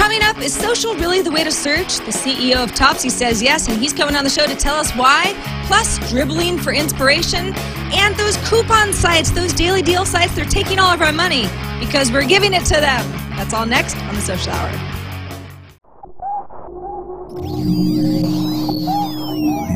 [0.00, 1.98] Coming up, is social really the way to search?
[1.98, 4.90] The CEO of Topsy says yes, and he's coming on the show to tell us
[4.92, 5.34] why.
[5.66, 7.52] Plus, dribbling for inspiration.
[7.92, 11.42] And those coupon sites, those daily deal sites, they're taking all of our money
[11.78, 13.04] because we're giving it to them.
[13.36, 14.70] That's all next on the Social Hour.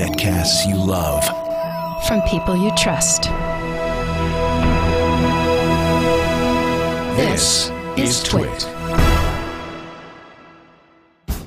[0.00, 1.22] Netcasts you love.
[2.08, 3.24] From people you trust.
[7.14, 8.73] This is Twit.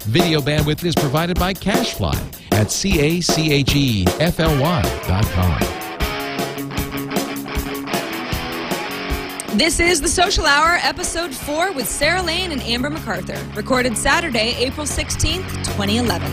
[0.07, 2.15] Video bandwidth is provided by CacheFly
[2.53, 5.59] at C A C H E F L Y dot com.
[9.57, 13.37] This is the Social Hour, episode 4 with Sarah Lane and Amber MacArthur.
[13.53, 16.31] Recorded Saturday, April 16th, 2011.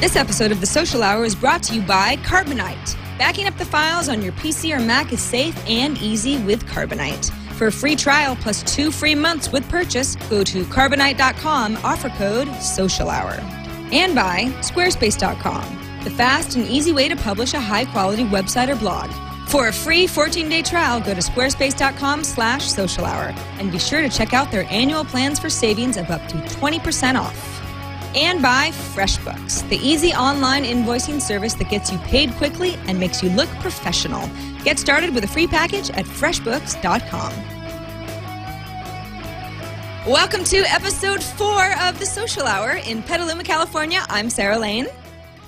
[0.00, 2.96] This episode of the Social Hour is brought to you by Carbonite.
[3.18, 7.30] Backing up the files on your PC or Mac is safe and easy with Carbonite.
[7.56, 12.52] For a free trial plus two free months with purchase, go to carbonite.com, offer code
[12.60, 13.38] Social Hour.
[13.92, 18.76] And by squarespace.com, the fast and easy way to publish a high quality website or
[18.76, 19.08] blog.
[19.48, 24.08] For a free 14-day trial, go to squarespace.com slash social hour and be sure to
[24.08, 27.63] check out their annual plans for savings of up to 20% off.
[28.14, 33.24] And by FreshBooks, the easy online invoicing service that gets you paid quickly and makes
[33.24, 34.30] you look professional.
[34.62, 37.32] Get started with a free package at freshbooks.com.
[40.06, 44.04] Welcome to episode four of the Social Hour in Petaluma, California.
[44.08, 44.86] I'm Sarah Lane.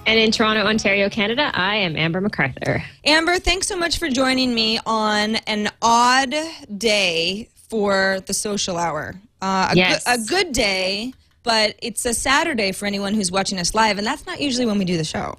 [0.06, 2.82] And in Toronto, Ontario, Canada, I am Amber MacArthur.
[3.04, 6.34] Amber, thanks so much for joining me on an odd
[6.76, 9.14] day for the Social Hour.
[9.40, 10.04] Uh, a, yes.
[10.04, 11.12] go- a good day,
[11.46, 14.78] but it's a Saturday for anyone who's watching us live, and that's not usually when
[14.78, 15.36] we do the show.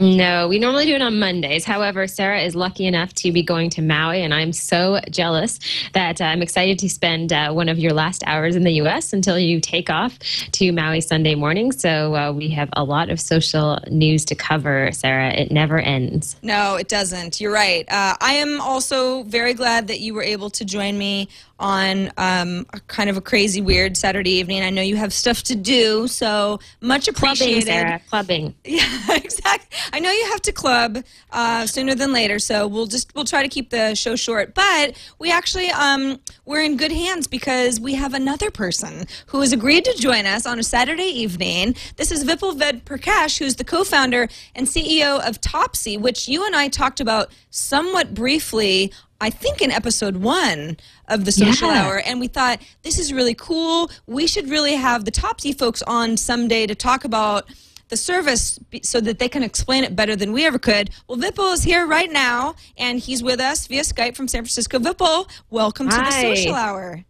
[0.00, 1.66] No, we normally do it on Mondays.
[1.66, 5.60] However, Sarah is lucky enough to be going to Maui, and I'm so jealous
[5.92, 9.12] that uh, I'm excited to spend uh, one of your last hours in the U.S.
[9.12, 10.18] until you take off
[10.52, 11.70] to Maui Sunday morning.
[11.70, 15.34] So uh, we have a lot of social news to cover, Sarah.
[15.34, 16.36] It never ends.
[16.42, 17.38] No, it doesn't.
[17.38, 17.86] You're right.
[17.92, 21.28] Uh, I am also very glad that you were able to join me
[21.60, 24.62] on um, a kind of a crazy, weird Saturday evening.
[24.62, 27.66] I know you have stuff to do, so much appreciated.
[27.66, 28.00] Clubbing, Sarah.
[28.08, 28.54] Clubbing.
[28.64, 29.78] Yeah, exactly.
[29.92, 33.42] I know you have to club uh, sooner than later, so we'll just we'll try
[33.42, 34.54] to keep the show short.
[34.54, 39.52] But we actually um, we're in good hands because we have another person who has
[39.52, 41.76] agreed to join us on a Saturday evening.
[41.96, 46.56] This is Vipul Ved Prakash, who's the co-founder and CEO of Topsy, which you and
[46.56, 51.82] I talked about somewhat briefly I think in episode one of the social yeah.
[51.84, 53.90] hour, and we thought this is really cool.
[54.06, 57.48] We should really have the Topsy folks on someday to talk about
[57.88, 60.90] the service so that they can explain it better than we ever could.
[61.06, 64.78] Well, Vipul is here right now, and he's with us via Skype from San Francisco.
[64.78, 65.98] Vipul, welcome Hi.
[65.98, 67.04] to the social hour.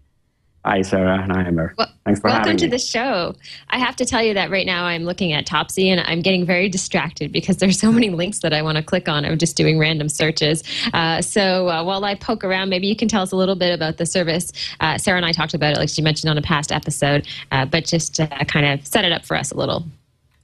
[0.64, 1.26] Hi, Sarah.
[1.34, 1.72] Amber.
[1.78, 2.44] Well, Thanks for having me.
[2.48, 2.70] welcome to me.
[2.70, 3.34] the show.
[3.70, 6.44] I have to tell you that right now I'm looking at Topsy and I'm getting
[6.44, 9.24] very distracted because there's so many links that I want to click on.
[9.24, 10.62] I'm just doing random searches.
[10.92, 13.72] Uh, so uh, while I poke around, maybe you can tell us a little bit
[13.72, 14.52] about the service.
[14.80, 17.64] Uh, Sarah and I talked about it, like she mentioned on a past episode, uh,
[17.64, 19.86] but just uh, kind of set it up for us a little.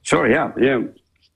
[0.01, 0.31] Sure.
[0.31, 0.53] Yeah.
[0.59, 0.81] Yeah.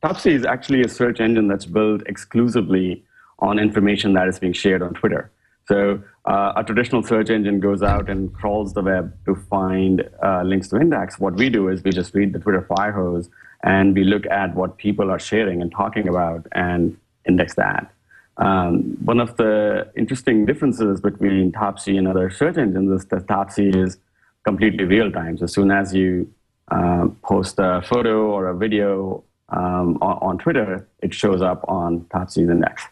[0.03, 3.05] Topsy is actually a search engine that's built exclusively
[3.41, 5.31] on information that is being shared on Twitter.
[5.69, 10.43] So uh, a traditional search engine goes out and crawls the web to find uh,
[10.43, 11.19] links to index.
[11.19, 13.31] What we do is we just read the Twitter fire hose
[13.63, 17.91] and we look at what people are sharing and talking about and index that.
[18.37, 23.71] Um, one of the interesting differences between Topsy and other search engines is that Topsy
[23.71, 23.99] is
[24.45, 25.37] completely real time.
[25.39, 26.33] So as soon as you
[26.71, 32.07] uh, post a photo or a video um, on, on, Twitter, it shows up on
[32.13, 32.85] Topsy's index.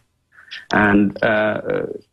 [0.72, 1.60] And uh,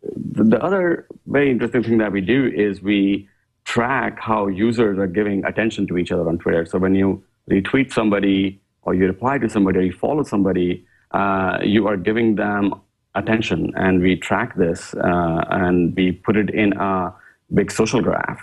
[0.04, 3.28] the, the other very interesting thing that we do is we
[3.66, 6.66] track how users are giving attention to each other on Twitter.
[6.66, 11.58] So when you retweet somebody or you reply to somebody or you follow somebody, uh,
[11.64, 12.74] you are giving them
[13.16, 13.74] attention.
[13.76, 17.14] And we track this uh, and we put it in a
[17.54, 18.42] big social graph.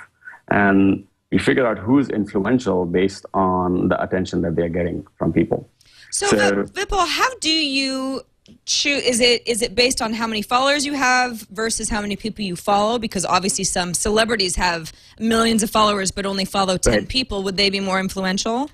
[0.48, 5.68] And we figure out who's influential based on the attention that they're getting from people.
[6.10, 8.20] So, so Vipul, how do you
[8.66, 12.16] choose is it is it based on how many followers you have versus how many
[12.16, 12.98] people you follow?
[12.98, 17.08] Because obviously some celebrities have millions of followers but only follow 10 right.
[17.08, 17.42] people.
[17.42, 18.70] Would they be more influential?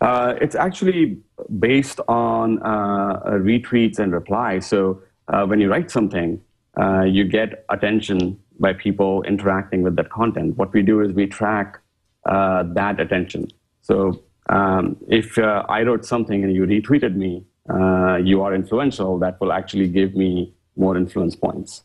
[0.00, 1.18] Uh, it's actually
[1.58, 4.66] based on uh, retweets and replies.
[4.66, 6.40] So uh, when you write something
[6.80, 10.56] uh, you get attention by people interacting with that content.
[10.56, 11.80] What we do is we track
[12.26, 13.48] uh, that attention.
[13.82, 19.18] So um, if uh, i wrote something and you retweeted me uh, you are influential,
[19.18, 21.82] that will actually give me more influence points.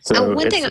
[0.00, 0.66] So uh, one thing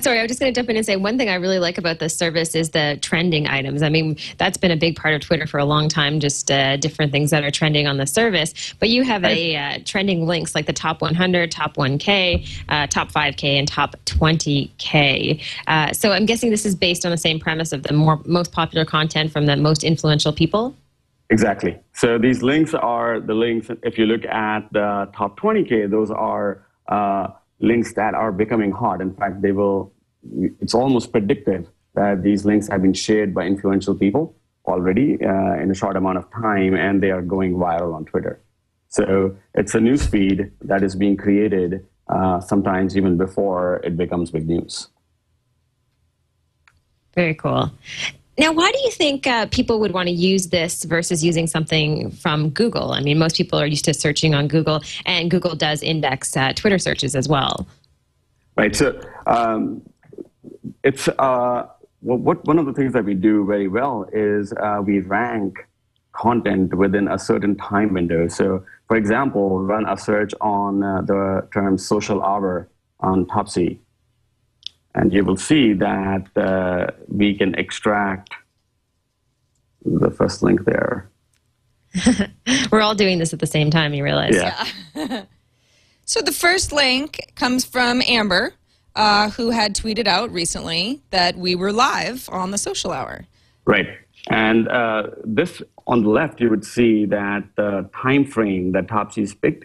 [0.00, 1.76] sorry, I was just going to jump in and say one thing I really like
[1.76, 3.82] about this service is the trending items.
[3.82, 6.76] I mean, that's been a big part of Twitter for a long time, just uh,
[6.76, 8.74] different things that are trending on the service.
[8.78, 13.12] But you have a uh, trending links like the top 100, top 1K, uh, top
[13.12, 15.42] 5K, and top 20K.
[15.66, 18.52] Uh, so I'm guessing this is based on the same premise of the more most
[18.52, 20.74] popular content from the most influential people.
[21.32, 21.78] Exactly.
[21.94, 23.70] So these links are the links.
[23.82, 29.00] If you look at the top 20K, those are uh, links that are becoming hot.
[29.00, 29.94] In fact, they will,
[30.60, 34.36] it's almost predictive that these links have been shared by influential people
[34.66, 38.42] already uh, in a short amount of time and they are going viral on Twitter.
[38.88, 44.30] So it's a news feed that is being created uh, sometimes even before it becomes
[44.30, 44.88] big news.
[47.14, 47.70] Very cool.
[48.38, 52.10] Now, why do you think uh, people would want to use this versus using something
[52.10, 52.92] from Google?
[52.92, 56.52] I mean, most people are used to searching on Google, and Google does index uh,
[56.54, 57.66] Twitter searches as well.
[58.56, 58.74] Right.
[58.74, 59.82] So, um,
[60.82, 61.66] it's uh,
[62.00, 65.66] what one of the things that we do very well is uh, we rank
[66.12, 68.28] content within a certain time window.
[68.28, 72.68] So, for example, run a search on uh, the term social hour
[73.00, 73.81] on Topsy
[74.94, 78.30] and you will see that uh, we can extract
[79.84, 81.10] the first link there.
[82.70, 84.34] We're all doing this at the same time, you realize.
[84.34, 84.66] Yeah.
[84.94, 85.24] yeah.
[86.04, 88.54] so the first link comes from Amber,
[88.94, 93.26] uh, who had tweeted out recently that we were live on the social hour.
[93.64, 93.86] Right.
[94.30, 99.34] And uh, this on the left, you would see that the time frame that Topsy's
[99.34, 99.64] picked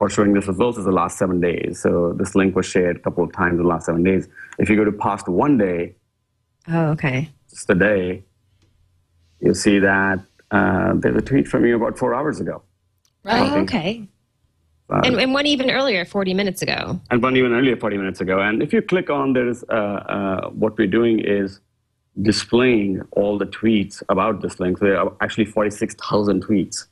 [0.00, 1.78] for showing this results is the last seven days.
[1.78, 4.28] So this link was shared a couple of times in the last seven days.
[4.58, 5.94] If you go to past one day,
[6.68, 8.24] oh, okay, just a day,
[9.40, 10.20] you'll see that
[10.50, 12.62] uh, there's a tweet from you about four hours ago.
[13.24, 13.52] Right.
[13.52, 14.08] Oh, okay.
[14.88, 16.98] Uh, and, and, one even earlier, 40 minutes ago.
[17.10, 18.40] And one even earlier, 40 minutes ago.
[18.40, 21.60] And if you click on there's uh, uh, what we're doing is
[22.22, 24.78] displaying all the tweets about this link.
[24.78, 26.86] So there are actually 46,000 tweets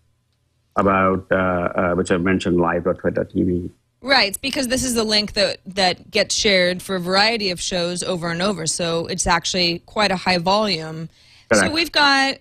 [0.78, 3.70] about uh, uh, which I've mentioned live.twit.tv.
[4.00, 8.02] Right, because this is the link that that gets shared for a variety of shows
[8.02, 8.66] over and over.
[8.66, 11.08] So it's actually quite a high volume.
[11.50, 11.66] Correct.
[11.66, 12.38] So we've got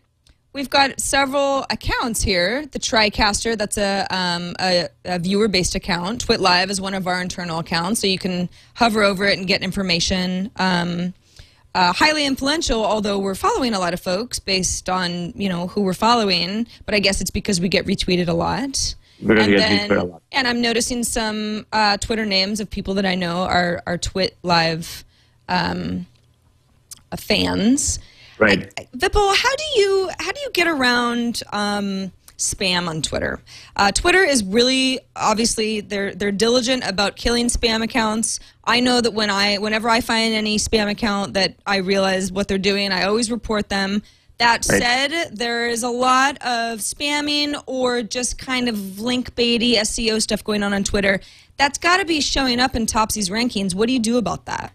[0.53, 2.65] we've got several accounts here.
[2.67, 6.21] The TriCaster, that's a, um, a, a viewer-based account.
[6.21, 9.47] Twit Live is one of our internal accounts, so you can hover over it and
[9.47, 10.51] get information.
[10.57, 11.13] Um,
[11.75, 15.81] uh, highly influential, although we're following a lot of folks based on you know who
[15.81, 16.67] we're following.
[16.85, 18.95] But I guess it's because we get retweeted a lot.
[19.19, 23.81] and, then, and I'm noticing some uh, Twitter names of people that I know are
[23.85, 25.03] are Twit Live
[25.49, 26.05] um,
[27.17, 27.99] fans.
[28.39, 28.71] Right.
[28.77, 31.41] I, Vipul, how do you how do you get around?
[31.51, 33.39] Um, spam on Twitter.
[33.75, 38.39] Uh, Twitter is really obviously they're they're diligent about killing spam accounts.
[38.67, 42.49] I know that when I whenever I find any spam account that I realize what
[42.49, 44.03] they're doing, I always report them.
[44.39, 44.81] That right.
[44.83, 50.43] said, there is a lot of spamming or just kind of link baity SEO stuff
[50.43, 51.21] going on on Twitter.
[51.55, 53.73] That's got to be showing up in Topsy's rankings.
[53.73, 54.73] What do you do about that?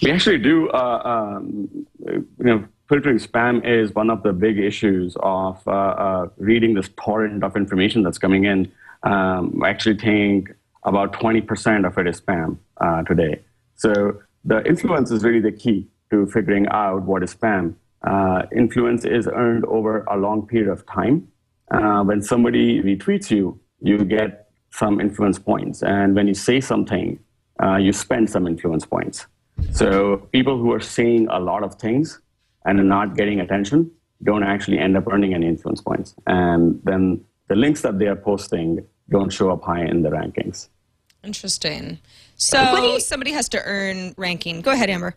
[0.00, 5.16] We actually do, uh, um, you know, filtering spam is one of the big issues
[5.20, 8.70] of uh, uh, reading this torrent of information that's coming in.
[9.02, 10.54] Um, I actually think
[10.86, 13.42] about 20% of it is spam uh, today.
[13.74, 17.74] So the influence is really the key to figuring out what is spam.
[18.06, 21.28] Uh, influence is earned over a long period of time.
[21.70, 25.82] Uh, when somebody retweets you, you get some influence points.
[25.82, 27.18] And when you say something,
[27.62, 29.26] uh, you spend some influence points.
[29.72, 32.20] So people who are saying a lot of things
[32.64, 33.90] and are not getting attention
[34.22, 36.14] don't actually end up earning any influence points.
[36.26, 40.68] And then the links that they are posting don't show up high in the rankings.
[41.26, 41.98] Interesting.
[42.36, 44.60] So somebody has to earn ranking.
[44.60, 45.14] Go ahead, Amber.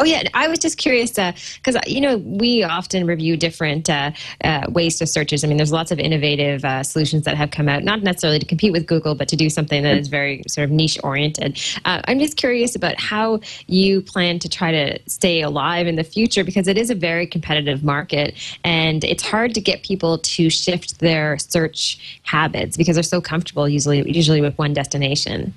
[0.00, 4.12] Oh yeah, I was just curious because uh, you know we often review different uh,
[4.44, 5.42] uh, ways to searches.
[5.42, 8.46] I mean, there's lots of innovative uh, solutions that have come out, not necessarily to
[8.46, 11.60] compete with Google, but to do something that is very sort of niche oriented.
[11.84, 16.04] Uh, I'm just curious about how you plan to try to stay alive in the
[16.04, 20.48] future because it is a very competitive market, and it's hard to get people to
[20.48, 25.54] shift their search habits because they're so comfortable usually usually with one destination.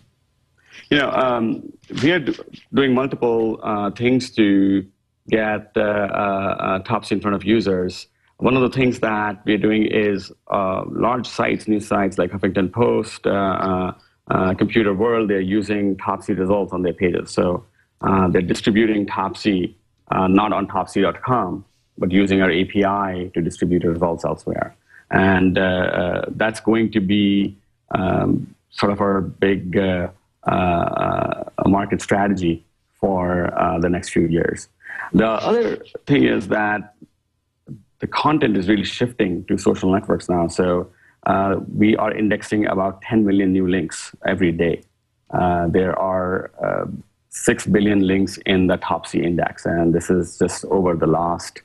[0.92, 1.72] You know, um,
[2.04, 2.20] we are
[2.74, 4.86] doing multiple uh, things to
[5.30, 8.08] get uh, uh, Topsy in front of users.
[8.40, 12.74] One of the things that we're doing is uh, large sites, news sites like Huffington
[12.74, 13.94] Post, uh,
[14.30, 17.32] uh, Computer World, they're using Topsy results on their pages.
[17.32, 17.66] So
[18.02, 19.78] they're distributing Topsy
[20.12, 21.64] not on Topsy.com,
[21.98, 24.76] but using our API to distribute results elsewhere.
[25.10, 25.56] And
[26.36, 27.56] that's going to be
[27.92, 30.10] um, sort of our big uh,
[30.48, 32.66] a market strategy
[33.00, 34.68] for uh, the next few years.
[35.14, 36.94] The other thing is that
[38.00, 40.48] the content is really shifting to social networks now.
[40.48, 40.92] So
[41.26, 44.84] uh, we are indexing about 10 million new links every day.
[45.32, 46.86] Uh, there are uh,
[47.30, 51.62] 6 billion links in the Topsy index, and this is just over the last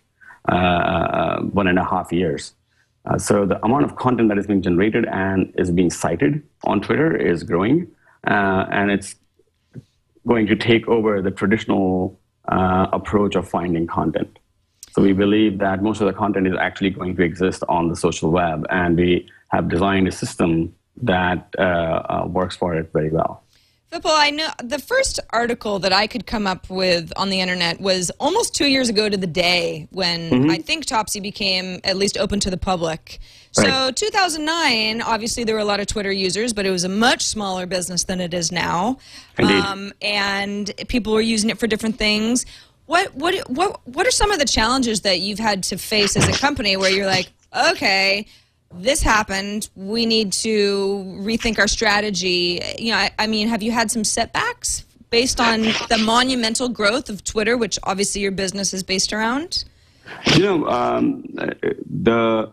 [0.49, 2.54] uh, one and a half years.
[3.06, 6.80] Uh, so the amount of content that is being generated and is being cited on
[6.80, 7.87] Twitter is growing,
[8.26, 9.14] uh, and it's
[10.26, 12.18] going to take over the traditional
[12.49, 14.38] uh, approach of finding content.
[14.90, 17.97] So we believe that most of the content is actually going to exist on the
[17.97, 23.11] social web, and we have designed a system that uh, uh, works for it very
[23.11, 23.42] well.
[23.96, 27.80] Vipul, I know the first article that I could come up with on the internet
[27.80, 30.50] was almost two years ago to the day when mm-hmm.
[30.50, 33.18] I think Topsy became at least open to the public.
[33.52, 37.22] So 2009, obviously there were a lot of Twitter users, but it was a much
[37.22, 38.98] smaller business than it is now.
[39.38, 39.64] Indeed.
[39.64, 42.44] Um, and people were using it for different things.
[42.84, 46.28] What, what, what, what are some of the challenges that you've had to face as
[46.28, 47.30] a company where you're like,
[47.70, 48.26] okay,
[48.78, 49.68] this happened.
[49.75, 52.62] We need to rethink our strategy.
[52.78, 57.09] You know, I, I, mean, have you had some setbacks based on the monumental growth
[57.09, 59.64] of Twitter, which obviously your business is based around?
[60.35, 61.25] You know, um,
[61.88, 62.52] the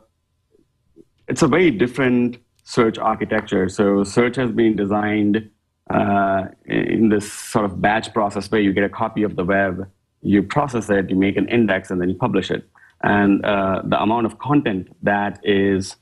[1.27, 3.69] it's a very different search architecture.
[3.69, 5.49] So search has been designed
[5.89, 9.89] uh, in this sort of batch process where you get a copy of the web,
[10.21, 12.67] you process it, you make an index, and then you publish it.
[13.01, 15.97] And uh, the amount of content that is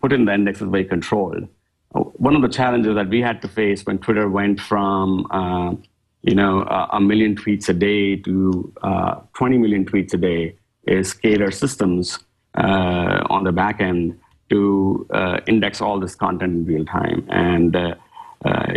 [0.00, 1.48] put in the index is very controlled.
[1.92, 5.74] One of the challenges that we had to face when Twitter went from uh,
[6.22, 10.54] you know a million tweets a day to uh, 20 million tweets a day
[10.86, 12.18] is scale our systems
[12.54, 14.18] uh, on the back end
[14.50, 17.26] to uh, index all this content in real time.
[17.30, 17.74] And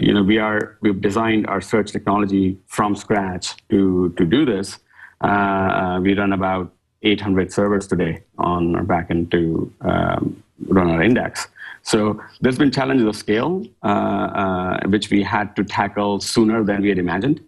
[0.02, 4.80] you know we are we've designed our search technology from scratch to to do this.
[5.22, 6.74] we run about
[7.04, 11.48] 800 servers today on our backend to um, run our index.
[11.84, 16.82] So there's been challenges of scale, uh, uh, which we had to tackle sooner than
[16.82, 17.44] we had imagined.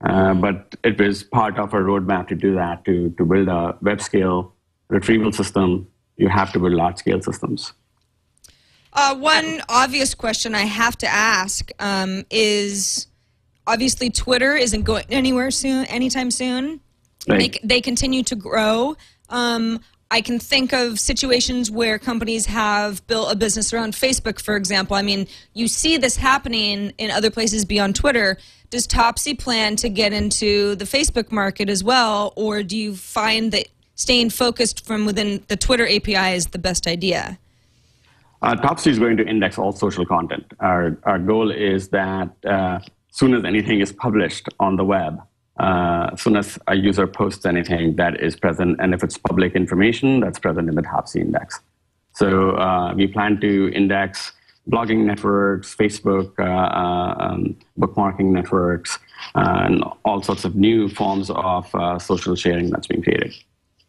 [0.00, 3.76] Uh, but it was part of our roadmap to do that, to, to build a
[3.82, 4.52] web scale
[4.88, 5.86] retrieval system.
[6.16, 7.72] You have to build large scale systems.
[8.92, 13.06] Uh, one obvious question I have to ask um, is
[13.66, 16.80] obviously Twitter isn't going anywhere soon, anytime soon.
[17.28, 17.52] Right.
[17.52, 18.96] They, they continue to grow.
[19.28, 19.80] Um,
[20.10, 24.96] I can think of situations where companies have built a business around Facebook, for example.
[24.96, 28.38] I mean, you see this happening in other places beyond Twitter.
[28.70, 33.52] Does Topsy plan to get into the Facebook market as well, or do you find
[33.52, 37.38] that staying focused from within the Twitter API is the best idea?
[38.40, 40.54] Uh, Topsy is going to index all social content.
[40.60, 42.78] Our, our goal is that uh,
[43.10, 45.20] soon as anything is published on the web,
[45.58, 49.54] uh, as soon as a user posts anything that is present, and if it's public
[49.54, 51.60] information, that's present in the Topsy index.
[52.14, 54.32] So uh, we plan to index
[54.70, 58.98] blogging networks, Facebook, uh, uh um, bookmarking networks,
[59.34, 61.66] and all sorts of new forms of
[62.02, 63.34] social sharing that's being created.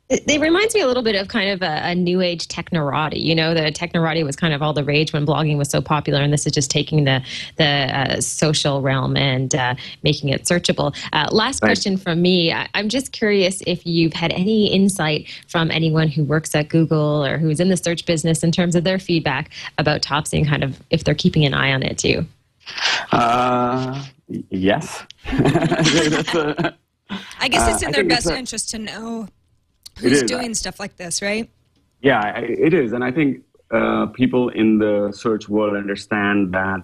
[0.10, 3.22] It, it, reminds me a little bit of kind of a, a, new age technorati.
[3.22, 6.20] You know, the technorati was kind of all the rage when blogging was so popular,
[6.20, 7.24] and this is just taking the
[7.58, 10.96] the uh, social realm and uh, making it searchable.
[11.14, 11.68] Uh, last right.
[11.68, 12.52] question from me.
[12.52, 17.24] I, am just curious if you've had any insight from anyone who works at Google
[17.24, 20.64] or who's in the search business in terms of their feedback about Topsy and kind
[20.64, 22.26] of if they're keeping an eye on it too.
[23.12, 24.04] Uh,
[24.50, 25.04] yes.
[27.40, 29.28] I guess it's in uh, their best interest to know
[30.00, 31.50] who's doing stuff like this, right?
[32.02, 36.84] Yeah, it is, and I think uh, people in the search world understand that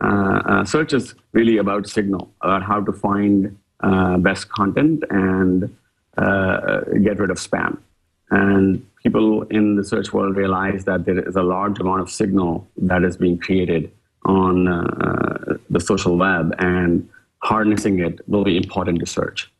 [0.00, 5.74] uh, uh, search is really about signal, about how to find uh, best content and
[6.16, 7.78] uh, get rid of spam.
[8.30, 12.66] And people in the search world realize that there is a large amount of signal
[12.76, 13.90] that is being created
[14.24, 17.08] on uh, the social web, and
[17.42, 19.50] harnessing it will be important to search.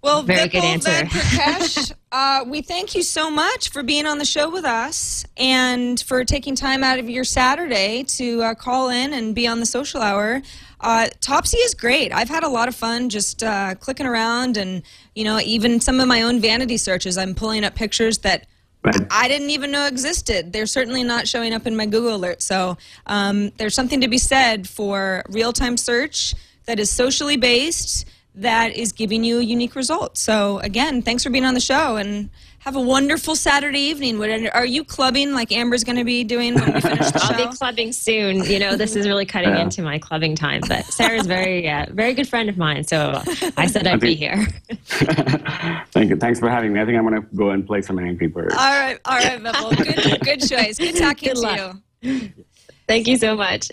[0.00, 0.90] Well, very Vipul good answer.
[0.90, 5.98] Prakash, uh, we thank you so much for being on the show with us and
[6.00, 9.66] for taking time out of your Saturday to uh, call in and be on the
[9.66, 10.40] social hour.
[10.80, 12.12] Uh, Topsy is great.
[12.12, 14.82] I've had a lot of fun just uh, clicking around and,
[15.16, 17.18] you know, even some of my own vanity searches.
[17.18, 18.46] I'm pulling up pictures that
[19.10, 20.52] I didn't even know existed.
[20.52, 22.40] They're certainly not showing up in my Google alert.
[22.42, 26.34] So um, there's something to be said for real time search
[26.66, 28.06] that is socially based
[28.40, 30.16] that is giving you a unique result.
[30.16, 32.30] So again, thanks for being on the show and
[32.60, 34.20] have a wonderful Saturday evening.
[34.50, 37.56] Are you clubbing like Amber's going to be doing when we finish the I'll be
[37.56, 38.44] clubbing soon.
[38.44, 39.62] You know, this is really cutting Yeah.
[39.62, 40.60] into my clubbing time.
[40.68, 43.22] But Sarah's very, uh, very good friend of mine, so
[43.56, 44.46] I said I'd be here.
[45.92, 46.16] Thank you.
[46.16, 46.80] Thanks for having me.
[46.80, 48.54] I think I'm going to go and play some Angry Birds.
[48.54, 49.76] all right, all right, Vipul.
[49.76, 50.78] Good, good choice.
[50.78, 51.76] Good talking Good to luck.
[52.02, 52.30] you.
[52.86, 53.68] Thank you so much.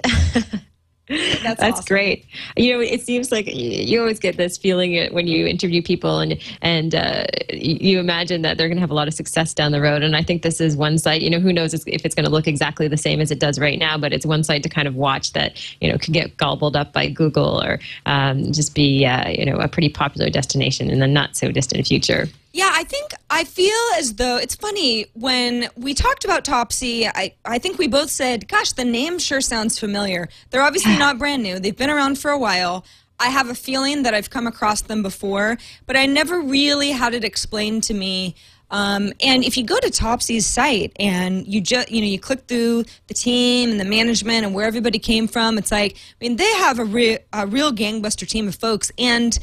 [1.08, 1.86] That's, That's awesome.
[1.86, 2.26] great.
[2.58, 6.42] You know, it seems like you always get this feeling when you interview people, and
[6.64, 9.82] and uh, you imagine that they're going to have a lot of success down the
[9.82, 10.02] road.
[10.02, 11.22] And I think this is one site.
[11.22, 13.60] You know, who knows if it's going to look exactly the same as it does
[13.60, 16.36] right now, but it's one site to kind of watch that you know could get
[16.38, 20.90] gobbled up by Google or um, just be uh, you know a pretty popular destination
[20.90, 22.28] in the not so distant future.
[22.56, 27.06] Yeah, I think I feel as though it's funny when we talked about Topsy.
[27.06, 31.20] I, I think we both said, "Gosh, the name sure sounds familiar." They're obviously not
[31.20, 32.86] brand new; they've been around for a while.
[33.20, 37.14] I have a feeling that I've come across them before, but I never really had
[37.14, 38.36] it explained to me.
[38.72, 42.48] Um, and if you go to Topsy's site and you just you know you click
[42.48, 46.38] through the team and the management and where everybody came from, it's like I mean
[46.38, 49.38] they have a, re- a real gangbuster team of folks and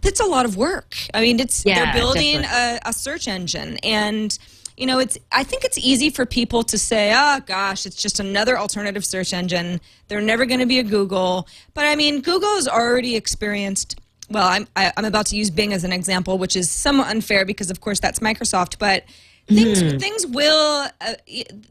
[0.00, 0.96] that's a lot of work.
[1.14, 4.36] I mean, it's Yeah, they're building a, a search engine, and
[4.76, 5.16] you know, it's.
[5.32, 9.32] I think it's easy for people to say, "Oh gosh, it's just another alternative search
[9.32, 9.80] engine.
[10.08, 13.98] They're never going to be a Google." But I mean, Google has already experienced.
[14.28, 17.44] Well, I'm I, I'm about to use Bing as an example, which is somewhat unfair
[17.44, 19.04] because, of course, that's Microsoft, but.
[19.48, 21.14] Things things will uh,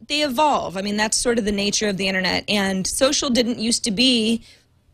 [0.08, 0.78] they evolve.
[0.78, 2.46] I mean that's sort of the nature of the internet.
[2.48, 4.46] And social didn't used to be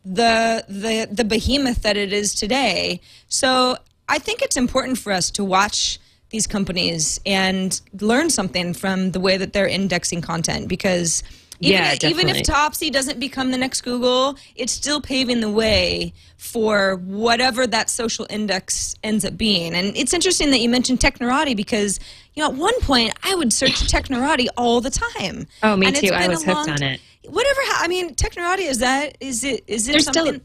[0.03, 3.01] the the the behemoth that it is today.
[3.27, 3.77] So
[4.09, 9.19] I think it's important for us to watch these companies and learn something from the
[9.19, 11.23] way that they're indexing content because
[11.59, 12.43] even, Yeah, if, even if.
[12.43, 18.25] Topsy doesn't become the next Google, it's still paving the way for whatever that social
[18.29, 19.75] index ends up being.
[19.75, 21.99] And it's interesting that you mentioned Technorati because
[22.33, 25.47] you know at one point I would search Technorati all the time.
[25.61, 26.13] Oh, me And too.
[26.13, 26.99] I was hooked on it.
[27.27, 27.59] Whatever.
[27.65, 29.17] ha- I mean, Technorati is that?
[29.19, 29.63] Is it?
[29.67, 30.23] Is it They're something?
[30.25, 30.41] still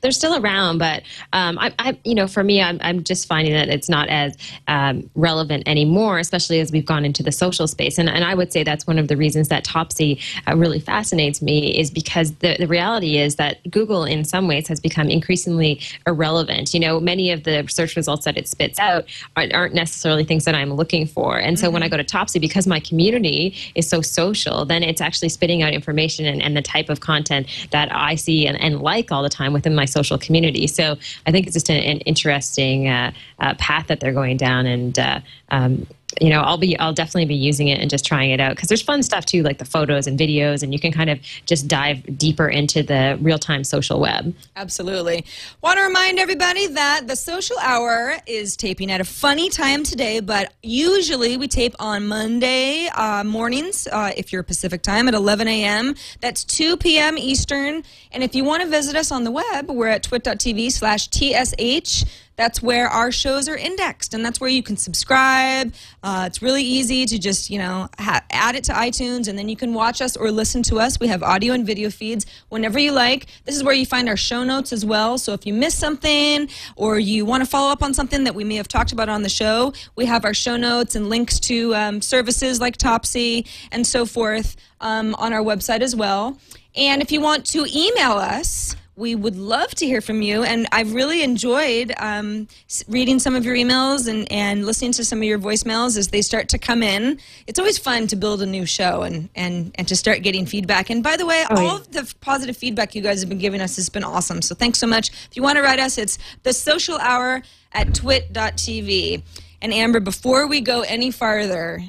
[0.00, 1.02] they're still around, but
[1.32, 4.36] um, I, I, you know, for me, I'm, I'm just finding that it's not as
[4.66, 7.98] um, relevant anymore, especially as we've gone into the social space.
[7.98, 11.42] And, and I would say that's one of the reasons that Topsy uh, really fascinates
[11.42, 15.80] me is because the, the reality is that Google, in some ways, has become increasingly
[16.06, 16.72] irrelevant.
[16.72, 19.04] You know, many of the search results that it spits out
[19.36, 21.38] aren't, aren't necessarily things that I'm looking for.
[21.38, 25.00] And so when I go to Topsy, because my community is so social, then it's
[25.00, 28.80] actually spitting out information and, and the type of content that I see and, and
[28.80, 30.66] like all the time within my social community.
[30.66, 34.66] So I think it's just an, an interesting uh, uh, path that they're going down,
[34.66, 35.86] and uh, um,
[36.20, 38.68] you know, I'll be I'll definitely be using it and just trying it out because
[38.68, 41.68] there's fun stuff too, like the photos and videos, and you can kind of just
[41.68, 44.34] dive deeper into the real time social web.
[44.56, 45.24] Absolutely.
[45.62, 50.20] Want to remind everybody that the social hour is taping at a funny time today,
[50.20, 55.46] but usually we tape on Monday uh, mornings, uh, if you're Pacific time, at 11
[55.46, 55.94] a.m.
[56.20, 57.18] That's 2 p.m.
[57.18, 57.82] Eastern.
[58.12, 62.04] And if you want to visit us on the web, we're at twit.tv slash TSH.
[62.40, 65.74] That's where our shows are indexed, and that's where you can subscribe.
[66.02, 69.56] Uh, it's really easy to just, you know, add it to iTunes, and then you
[69.56, 70.98] can watch us or listen to us.
[70.98, 73.26] We have audio and video feeds whenever you like.
[73.44, 75.18] This is where you find our show notes as well.
[75.18, 78.42] So if you miss something or you want to follow up on something that we
[78.42, 81.74] may have talked about on the show, we have our show notes and links to
[81.74, 86.38] um, services like Topsy and so forth um, on our website as well.
[86.74, 90.42] And if you want to email us, we would love to hear from you.
[90.44, 92.46] And I've really enjoyed um,
[92.86, 96.20] reading some of your emails and, and listening to some of your voicemails as they
[96.20, 97.18] start to come in.
[97.46, 100.90] It's always fun to build a new show and, and, and to start getting feedback.
[100.90, 103.76] And by the way, all of the positive feedback you guys have been giving us
[103.76, 104.42] has been awesome.
[104.42, 105.08] So thanks so much.
[105.08, 109.22] If you want to write us, it's the social hour at twit.tv.
[109.62, 111.82] And Amber, before we go any farther,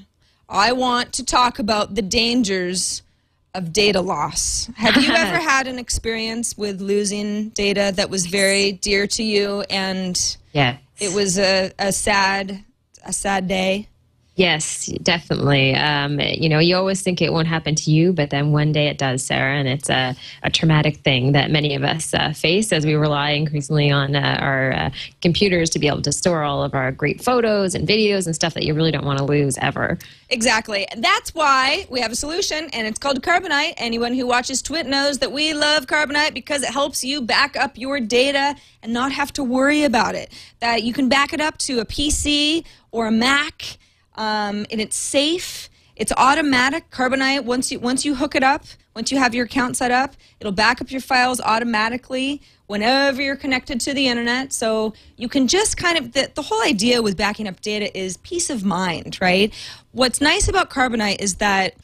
[0.48, 3.02] I want to talk about the dangers
[3.54, 4.70] of data loss.
[4.78, 9.62] Have you ever had an experience with losing data that was very dear to you
[9.70, 10.78] and Yeah.
[11.00, 12.64] it was a, a sad
[13.06, 13.88] a sad day?
[14.42, 15.76] Yes, definitely.
[15.76, 18.88] Um, you know, you always think it won't happen to you, but then one day
[18.88, 22.74] it does, Sarah, and it's a, a traumatic thing that many of us uh, face
[22.74, 24.90] as we rely increasingly on uh, our uh,
[25.22, 28.56] computers to be able to store all of our great photos and videos and stuff
[28.56, 30.00] that you really don't want to lose ever.
[30.30, 30.88] Exactly.
[30.98, 33.76] That's why we have a solution, and it's called Carbonite.
[33.78, 37.78] Anyone who watches Twit knows that we love Carbonite because it helps you back up
[37.78, 40.34] your data and not have to worry about it.
[40.62, 43.78] That you can back it up to a PC or a Mac,
[44.16, 45.70] um, and it's safe.
[45.96, 46.90] It's automatic.
[46.90, 50.16] Carbonite once you once you hook it up Once you have your account set up,
[50.40, 54.52] it'll back up your files automatically whenever you're connected to the internet.
[54.52, 58.18] So you can just kind of, the, the whole idea with backing up data is
[58.18, 59.54] peace of mind, right?
[59.94, 61.76] What's nice about Carbonite is that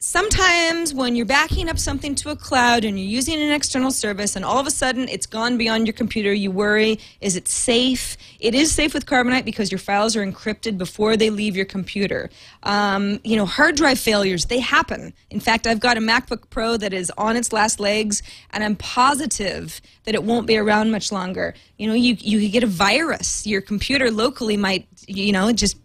[0.00, 4.36] sometimes when you're backing up something to a cloud and you're using an external service
[4.36, 8.16] and all of a sudden it's gone beyond your computer, you worry, is it safe?
[8.38, 12.30] It is safe with Carbonite because your files are encrypted before they leave your computer.
[12.62, 15.12] Um, you know, hard drive failures, they happen.
[15.30, 18.76] In fact, I've got a MacBook Pro that is on its last legs and I'm
[18.76, 21.54] positive that it won't be around much longer.
[21.76, 23.46] You know, you, you could get a virus.
[23.46, 25.76] Your computer locally might, you know, just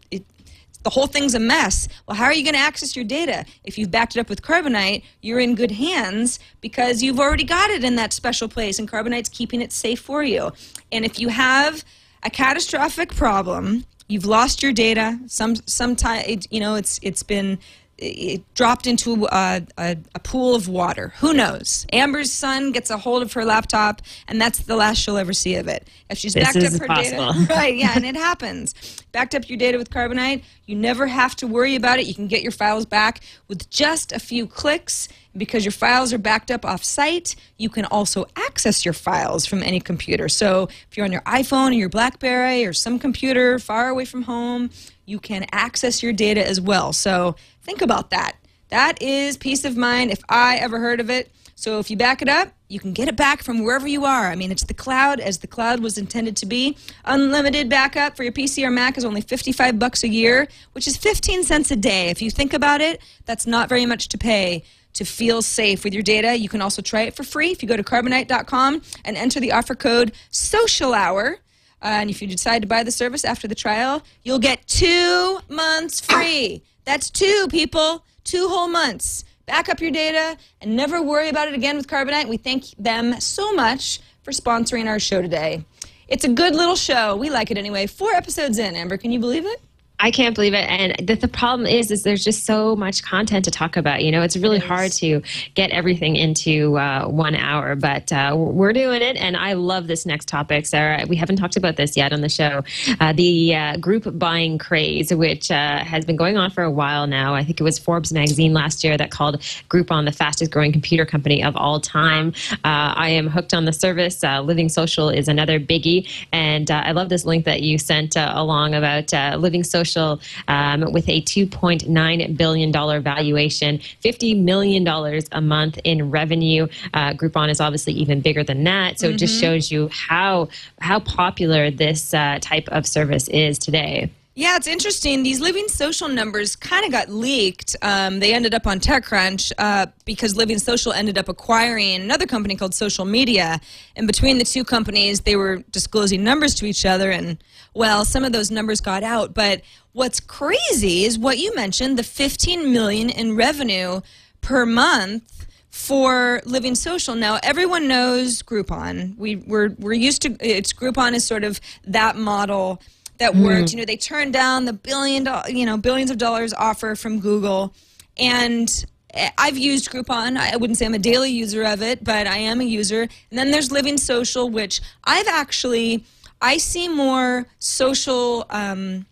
[0.83, 1.87] the whole thing's a mess.
[2.07, 3.45] Well, how are you going to access your data?
[3.63, 7.69] If you've backed it up with Carbonite, you're in good hands because you've already got
[7.69, 10.51] it in that special place, and Carbonite's keeping it safe for you.
[10.91, 11.83] And if you have
[12.23, 15.19] a catastrophic problem, you've lost your data.
[15.27, 17.59] Some, sometime, you know, it's it's been
[18.03, 21.13] it dropped into a, a, a, pool of water.
[21.17, 21.85] Who knows?
[21.93, 25.55] Amber's son gets a hold of her laptop, and that's the last she'll ever see
[25.55, 25.87] of it.
[26.09, 27.33] If she's this backed up her possible.
[27.33, 27.75] data, right?
[27.75, 29.03] Yeah, and it happens.
[29.11, 32.05] Backed up your data with Carbonite, you never have to worry about it.
[32.05, 35.07] You can get your files back with just a few clicks.
[35.35, 39.79] Because your files are backed up off-site, you can also access your files from any
[39.79, 40.29] computer.
[40.29, 44.21] So if you're on your iPhone or your BlackBerry or some computer far away from
[44.21, 44.69] home,
[45.05, 46.93] you can access your data as well.
[46.93, 48.35] So think about that.
[48.69, 51.31] That is peace of mind if I ever heard of it.
[51.55, 54.29] So if you back it up, you can get it back from wherever you are.
[54.29, 56.75] I mean, it's the cloud as the cloud was intended to be.
[57.05, 60.97] Unlimited backup for your PC or Mac is only 55 bucks a year, which is
[60.97, 62.09] 15 cents a day.
[62.09, 65.93] If you think about it, that's not very much to pay to feel safe with
[65.93, 66.35] your data.
[66.35, 69.51] You can also try it for free if you go to carbonite.com and enter the
[69.51, 71.37] offer code social hour.
[71.81, 75.39] Uh, and if you decide to buy the service after the trial, you'll get two
[75.49, 76.63] months free.
[76.85, 78.03] That's two, people.
[78.23, 79.25] Two whole months.
[79.45, 82.29] Back up your data and never worry about it again with Carbonite.
[82.29, 85.65] We thank them so much for sponsoring our show today.
[86.07, 87.15] It's a good little show.
[87.15, 87.87] We like it anyway.
[87.87, 88.97] Four episodes in, Amber.
[88.97, 89.61] Can you believe it?
[90.03, 90.69] I can't believe it.
[90.69, 94.03] And the, the, problem is, is there's just so much content to talk about.
[94.03, 95.21] You know, it's really hard to
[95.53, 99.15] get everything into uh, one hour, but uh, we're doing it.
[99.15, 101.05] And I love this next topic, Sarah.
[101.07, 102.63] We haven't talked about this yet on the show.
[102.99, 107.07] Uh, the uh, group buying craze, which uh, has been going on for a while
[107.07, 107.33] now.
[107.33, 109.39] I think it was Forbes magazine last year that called
[109.69, 112.33] Groupon the fastest growing computer company of all time.
[112.51, 114.21] Uh, I am hooked on the service.
[114.21, 116.09] Living Social is another biggie.
[116.33, 121.07] And I love this link that you sent along about Living Social Social um, with
[121.09, 124.87] a $2.9 billion valuation, $50 million
[125.31, 126.67] a month in revenue.
[126.93, 128.99] Uh, Groupon is obviously even bigger than that.
[128.99, 129.15] So mm-hmm.
[129.15, 129.41] it just mm-hmm.
[129.41, 134.11] shows you how, how popular this uh, type of service is today.
[134.35, 135.21] Yeah, it's interesting.
[135.21, 137.75] These Living Social numbers kind of got leaked.
[137.83, 142.55] Um, they ended up on TechCrunch uh, because Living Social ended up acquiring another company
[142.55, 143.61] called Social Media.
[143.95, 147.11] And between the two companies, they were disclosing numbers to each other.
[147.11, 147.37] And,
[147.75, 149.35] well, some of those numbers got out.
[149.35, 154.01] But what's crazy is what you mentioned the 15 million in revenue
[154.41, 157.13] per month for Living Social.
[157.13, 159.15] Now, everyone knows Groupon.
[159.15, 162.81] We, we're, we're used to it's Groupon is sort of that model
[163.17, 163.43] that mm.
[163.43, 163.71] worked.
[163.71, 167.73] You know, they turned down the billion, you know, billions of dollars offer from Google,
[168.17, 170.37] and eh, I've used Groupon.
[170.37, 173.01] I wouldn't say I'm a daily user of it, but I am a user.
[173.01, 176.05] And then there's Living Social, which I've actually
[176.43, 179.05] I see more social um,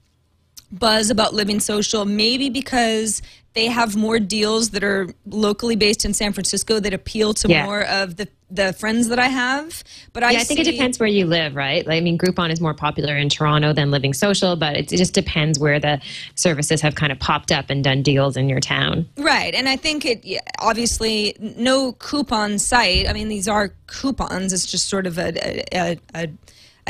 [0.72, 3.22] buzz about Living Social, maybe because
[3.54, 7.66] they have more deals that are locally based in San Francisco that appeal to yeah.
[7.66, 9.84] more of the the friends that I have.
[10.14, 11.86] But I, yeah, I think it depends where you live, right?
[11.86, 14.98] Like, I mean, Groupon is more popular in Toronto than Living Social, but it, it
[14.98, 16.02] just depends where the
[16.36, 19.08] services have kind of popped up and done deals in your town.
[19.18, 20.26] Right, and I think it
[20.60, 23.08] obviously no coupon site.
[23.08, 24.54] I mean, these are coupons.
[24.54, 26.30] It's just sort of a, a, a, a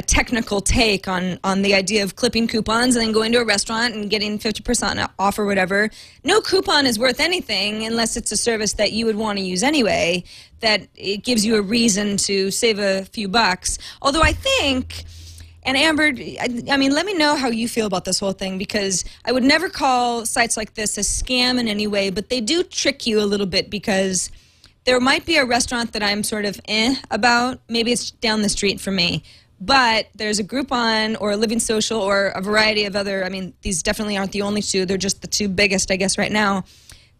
[0.01, 3.45] a technical take on on the idea of clipping coupons and then going to a
[3.45, 5.91] restaurant and getting 50% off or whatever.
[6.23, 9.61] No coupon is worth anything unless it's a service that you would want to use
[9.61, 10.23] anyway
[10.61, 13.77] that it gives you a reason to save a few bucks.
[14.01, 15.05] Although I think
[15.63, 18.57] and Amber, I, I, mean, let me know how you feel about this whole thing
[18.57, 22.41] because I would never call sites like this a scam in any way, but they
[22.41, 24.31] do trick you a little bit because
[24.85, 27.59] there might be a restaurant that I'm sort of eh about.
[27.69, 29.23] Maybe it's down the street from me.
[29.63, 33.53] But there's a Groupon or a Living Social or a variety of other, I mean,
[33.61, 34.87] these definitely aren't the only two.
[34.87, 36.65] They're just the two biggest, I guess, right now.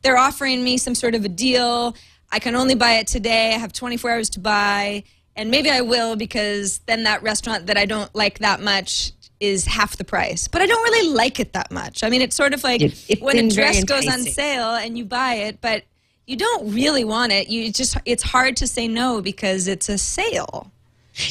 [0.02, 1.96] They're offering me some sort of a deal.
[2.32, 3.54] I can only buy it today.
[3.54, 5.04] I have 24 hours to buy.
[5.36, 9.66] And maybe I will because then that restaurant that I don't like that much is
[9.66, 10.48] half the price.
[10.48, 12.04] But I don't really like it that much.
[12.04, 12.82] I mean, it's sort of like
[13.20, 15.84] when a dress goes on sale and you buy it, but
[16.26, 17.50] you don't really want it.
[17.50, 20.72] You just it's hard to say no because it's a sale.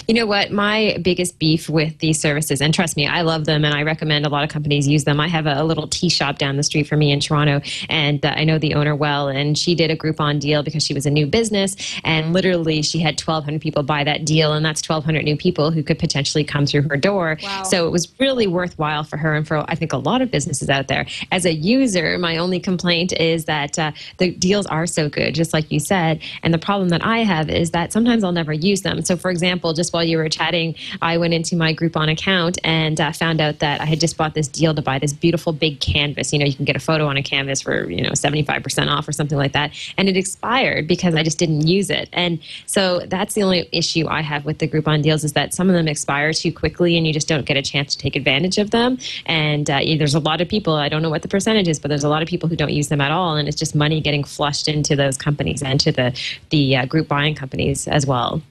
[0.07, 0.51] You know what?
[0.51, 4.27] My biggest beef with these services, and trust me, I love them and I recommend
[4.27, 5.21] a lot of companies use them.
[5.21, 8.25] I have a, a little tea shop down the street from me in Toronto, and
[8.25, 9.29] uh, I know the owner well.
[9.29, 12.99] And she did a Groupon deal because she was a new business, and literally she
[12.99, 16.67] had 1,200 people buy that deal, and that's 1,200 new people who could potentially come
[16.67, 17.39] through her door.
[17.43, 17.63] Wow.
[17.65, 20.69] So it was really worthwhile for her and for I think a lot of businesses
[20.69, 21.07] out there.
[21.31, 25.53] As a user, my only complaint is that uh, the deals are so good, just
[25.53, 26.21] like you said.
[26.43, 29.03] And the problem that I have is that sometimes I'll never use them.
[29.03, 33.01] So, for example, just while you were chatting, I went into my Groupon account and
[33.01, 35.81] uh, found out that I had just bought this deal to buy this beautiful big
[35.81, 36.35] canvas.
[36.35, 39.09] You know, you can get a photo on a canvas for, you know, 75% off
[39.09, 39.73] or something like that.
[39.97, 42.11] And it expired because I just didn't use it.
[42.13, 45.71] And so that's the only issue I have with the Groupon deals is that some
[45.71, 48.59] of them expire too quickly and you just don't get a chance to take advantage
[48.59, 48.99] of them.
[49.25, 51.89] And uh, there's a lot of people, I don't know what the percentage is, but
[51.89, 53.37] there's a lot of people who don't use them at all.
[53.37, 56.19] And it's just money getting flushed into those companies and to the,
[56.51, 58.43] the uh, group buying companies as well.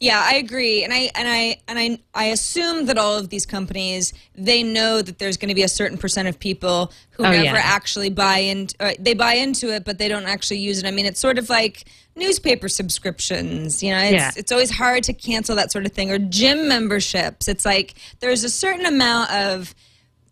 [0.00, 3.44] Yeah, I agree, and I and I and I I assume that all of these
[3.44, 7.30] companies they know that there's going to be a certain percent of people who Oh,
[7.32, 7.60] never yeah.
[7.62, 8.68] actually buy in.
[8.78, 10.86] Uh, they buy into it, but they don't actually use it.
[10.86, 11.84] I mean, it's sort of like
[12.14, 13.82] newspaper subscriptions.
[13.82, 14.30] You know, it's Yeah.
[14.36, 17.48] it's always hard to cancel that sort of thing, or gym memberships.
[17.48, 19.74] It's like there's a certain amount of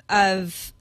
[0.08, 0.72] of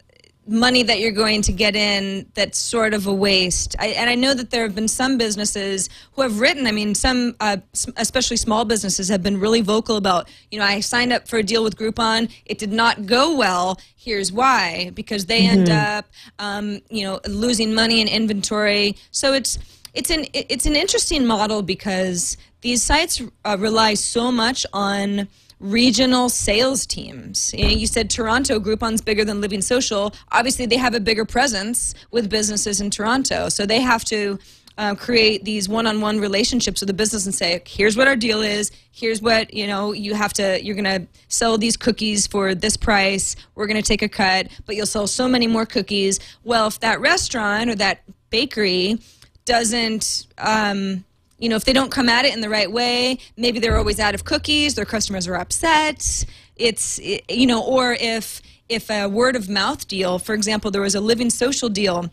[0.48, 3.76] money that you're going to get in that's sort of a waste.
[3.80, 6.94] I, and I know that there have been some businesses who have written, I mean,
[6.94, 7.58] some, uh,
[7.98, 11.44] especially small businesses, have been really vocal about, you know, I signed up for a
[11.44, 12.32] deal with Groupon.
[12.46, 13.80] It did not go well.
[13.96, 14.92] Here's why.
[14.94, 16.06] Because they end up,
[16.38, 18.96] um, you know, losing money in inventory.
[19.12, 19.58] So it's,
[19.96, 25.28] it's an, it's an interesting model because these sites uh, rely so much on
[25.66, 27.54] regional sales teams.
[27.54, 30.14] You, know, you said Toronto, Groupon's bigger than Living Social.
[30.32, 34.38] Obviously, they have a bigger presence with businesses in Toronto, so they have to
[34.78, 38.72] uh, create these one-on-one relationships with the business and say, "Here's what our deal is.
[38.92, 39.94] Here's what you know.
[39.94, 40.64] You have to.
[40.64, 43.36] You're going to sell these cookies for this price.
[43.56, 46.80] We're going to take a cut, but you'll sell so many more cookies." Well, if
[46.82, 49.00] that restaurant or that bakery
[49.46, 51.06] doesn't um,
[51.38, 54.00] you know if they don't come at it in the right way maybe they're always
[54.00, 56.26] out of cookies their customers are upset.
[56.56, 60.82] It's it- you know or if if a word of mouth deal for example there
[60.82, 62.10] was a living social deal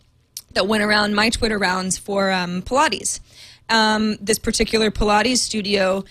[0.53, 3.19] that went around my twitter rounds for um, pilates.
[3.69, 6.03] Um, this particular pilates studio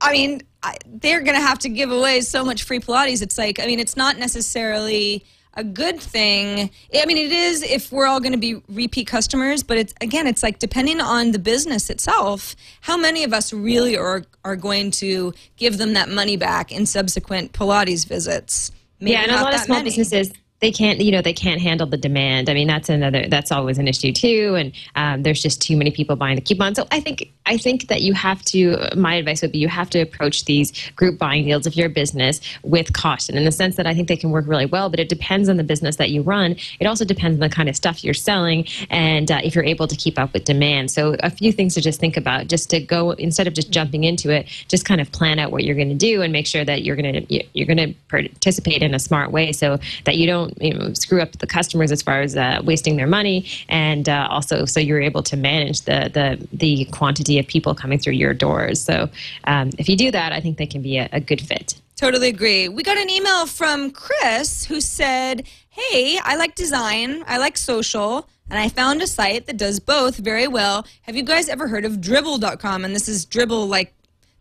[0.00, 3.22] i mean I, they're going to have to give away so much free pilates.
[3.22, 6.70] It's like i mean it's not necessarily a good thing.
[6.94, 10.26] I mean, it is if we're all going to be repeat customers, but it's again,
[10.26, 14.90] it's like depending on the business itself, how many of us really are are going
[14.92, 18.70] to give them that money back in subsequent Pilates visits?
[19.00, 19.90] Maybe yeah, and a lot of small many.
[19.90, 22.48] businesses they can't you know they can't handle the demand.
[22.48, 24.54] I mean that's another that's always an issue too.
[24.56, 27.88] And um, there's just too many people buying the coupon so i think i think
[27.88, 31.44] that you have to my advice would be you have to approach these group buying
[31.44, 34.30] deals if you're a business with caution in the sense that i think they can
[34.30, 36.56] work really well but it depends on the business that you run.
[36.80, 39.86] It also depends on the kind of stuff you're selling and uh, if you're able
[39.86, 40.90] to keep up with demand.
[40.90, 44.04] So a few things to just think about just to go instead of just jumping
[44.04, 46.64] into it just kind of plan out what you're going to do and make sure
[46.64, 50.26] that you're going to you're going to participate in a smart way so that you
[50.26, 54.08] don't you know, screw up the customers as far as uh, wasting their money and
[54.08, 58.12] uh, also so you're able to manage the the the quantity of people coming through
[58.12, 59.08] your doors so
[59.44, 62.28] um, if you do that i think they can be a, a good fit Totally
[62.28, 62.66] agree.
[62.66, 68.26] We got an email from Chris who said, Hey, I like design, I like social,
[68.48, 70.86] and I found a site that does both very well.
[71.02, 72.86] Have you guys ever heard of dribbble.com?
[72.86, 73.92] And this is dribble like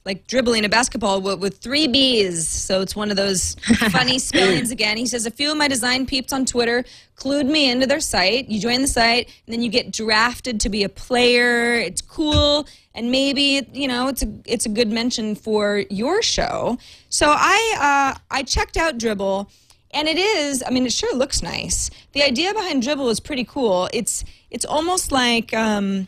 [0.10, 2.48] like dribbling a basketball with, with three B's.
[2.48, 3.54] So it's one of those
[3.91, 4.98] funny spellings again.
[4.98, 6.84] He says, A few of my design peeps on Twitter
[7.15, 8.50] clued me into their site.
[8.50, 11.76] You join the site, and then you get drafted to be a player.
[11.76, 12.67] It's cool.
[12.95, 16.80] And maybe you know it's a it's a good mention for your show.
[17.10, 19.48] So I uh, I checked out Dribbble,
[19.91, 20.63] and it is.
[20.65, 21.91] I mean, it sure looks nice.
[22.13, 23.89] The idea behind Dribbble is pretty cool.
[23.93, 25.54] It's it's almost like.
[25.54, 26.08] Um,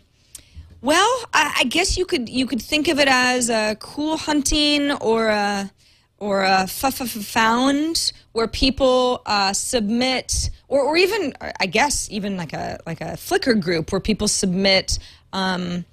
[0.81, 4.91] well, I, I guess you could you could think of it as a cool hunting
[4.91, 5.71] or a
[6.17, 12.79] or a found where people uh, submit or, or even I guess even like a
[12.85, 14.99] like a Flickr group where people submit
[15.33, 15.85] um,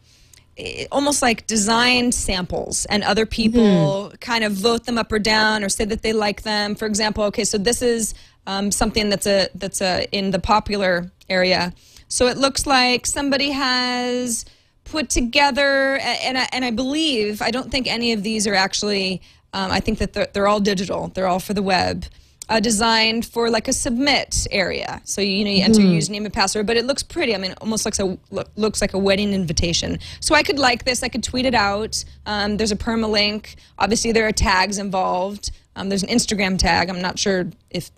[0.57, 5.65] eh, almost like design samples and other people kind of vote them up or down
[5.65, 6.75] or say that they like them.
[6.75, 8.15] For example, okay, so this is
[8.47, 11.75] um, something that's a that's a in the popular area.
[12.09, 14.47] So it looks like somebody has
[14.91, 19.21] put together, and I, and I believe I don't think any of these are actually.
[19.55, 21.09] Um, I think that they're, they're all digital.
[21.15, 22.05] They're all for the web.
[22.49, 25.01] uh, designed for like a submit area.
[25.05, 27.35] So you know you enter your username and password, but it looks pretty.
[27.35, 29.99] I mean, it almost looks a look, looks like a wedding invitation.
[30.21, 31.03] So I could like this.
[31.03, 32.03] I could tweet it out.
[32.27, 33.57] Um, there's a permalink.
[33.79, 35.51] Obviously, there are tags involved.
[35.77, 36.89] Um, there's an Instagram tag.
[36.89, 37.91] I'm not sure if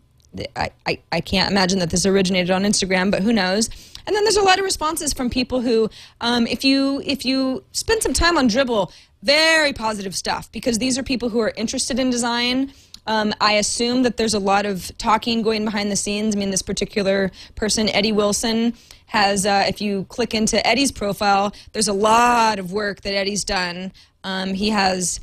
[0.56, 3.70] I, I, I can't imagine that this originated on Instagram, but who knows?
[4.10, 5.88] And then there's a lot of responses from people who,
[6.20, 8.90] um, if you if you spend some time on Dribbble,
[9.22, 12.72] very positive stuff because these are people who are interested in design.
[13.06, 16.34] Um, I assume that there's a lot of talking going behind the scenes.
[16.34, 18.74] I mean, this particular person, Eddie Wilson,
[19.06, 23.44] has, uh, if you click into Eddie's profile, there's a lot of work that Eddie's
[23.44, 23.92] done.
[24.24, 25.20] Um, he has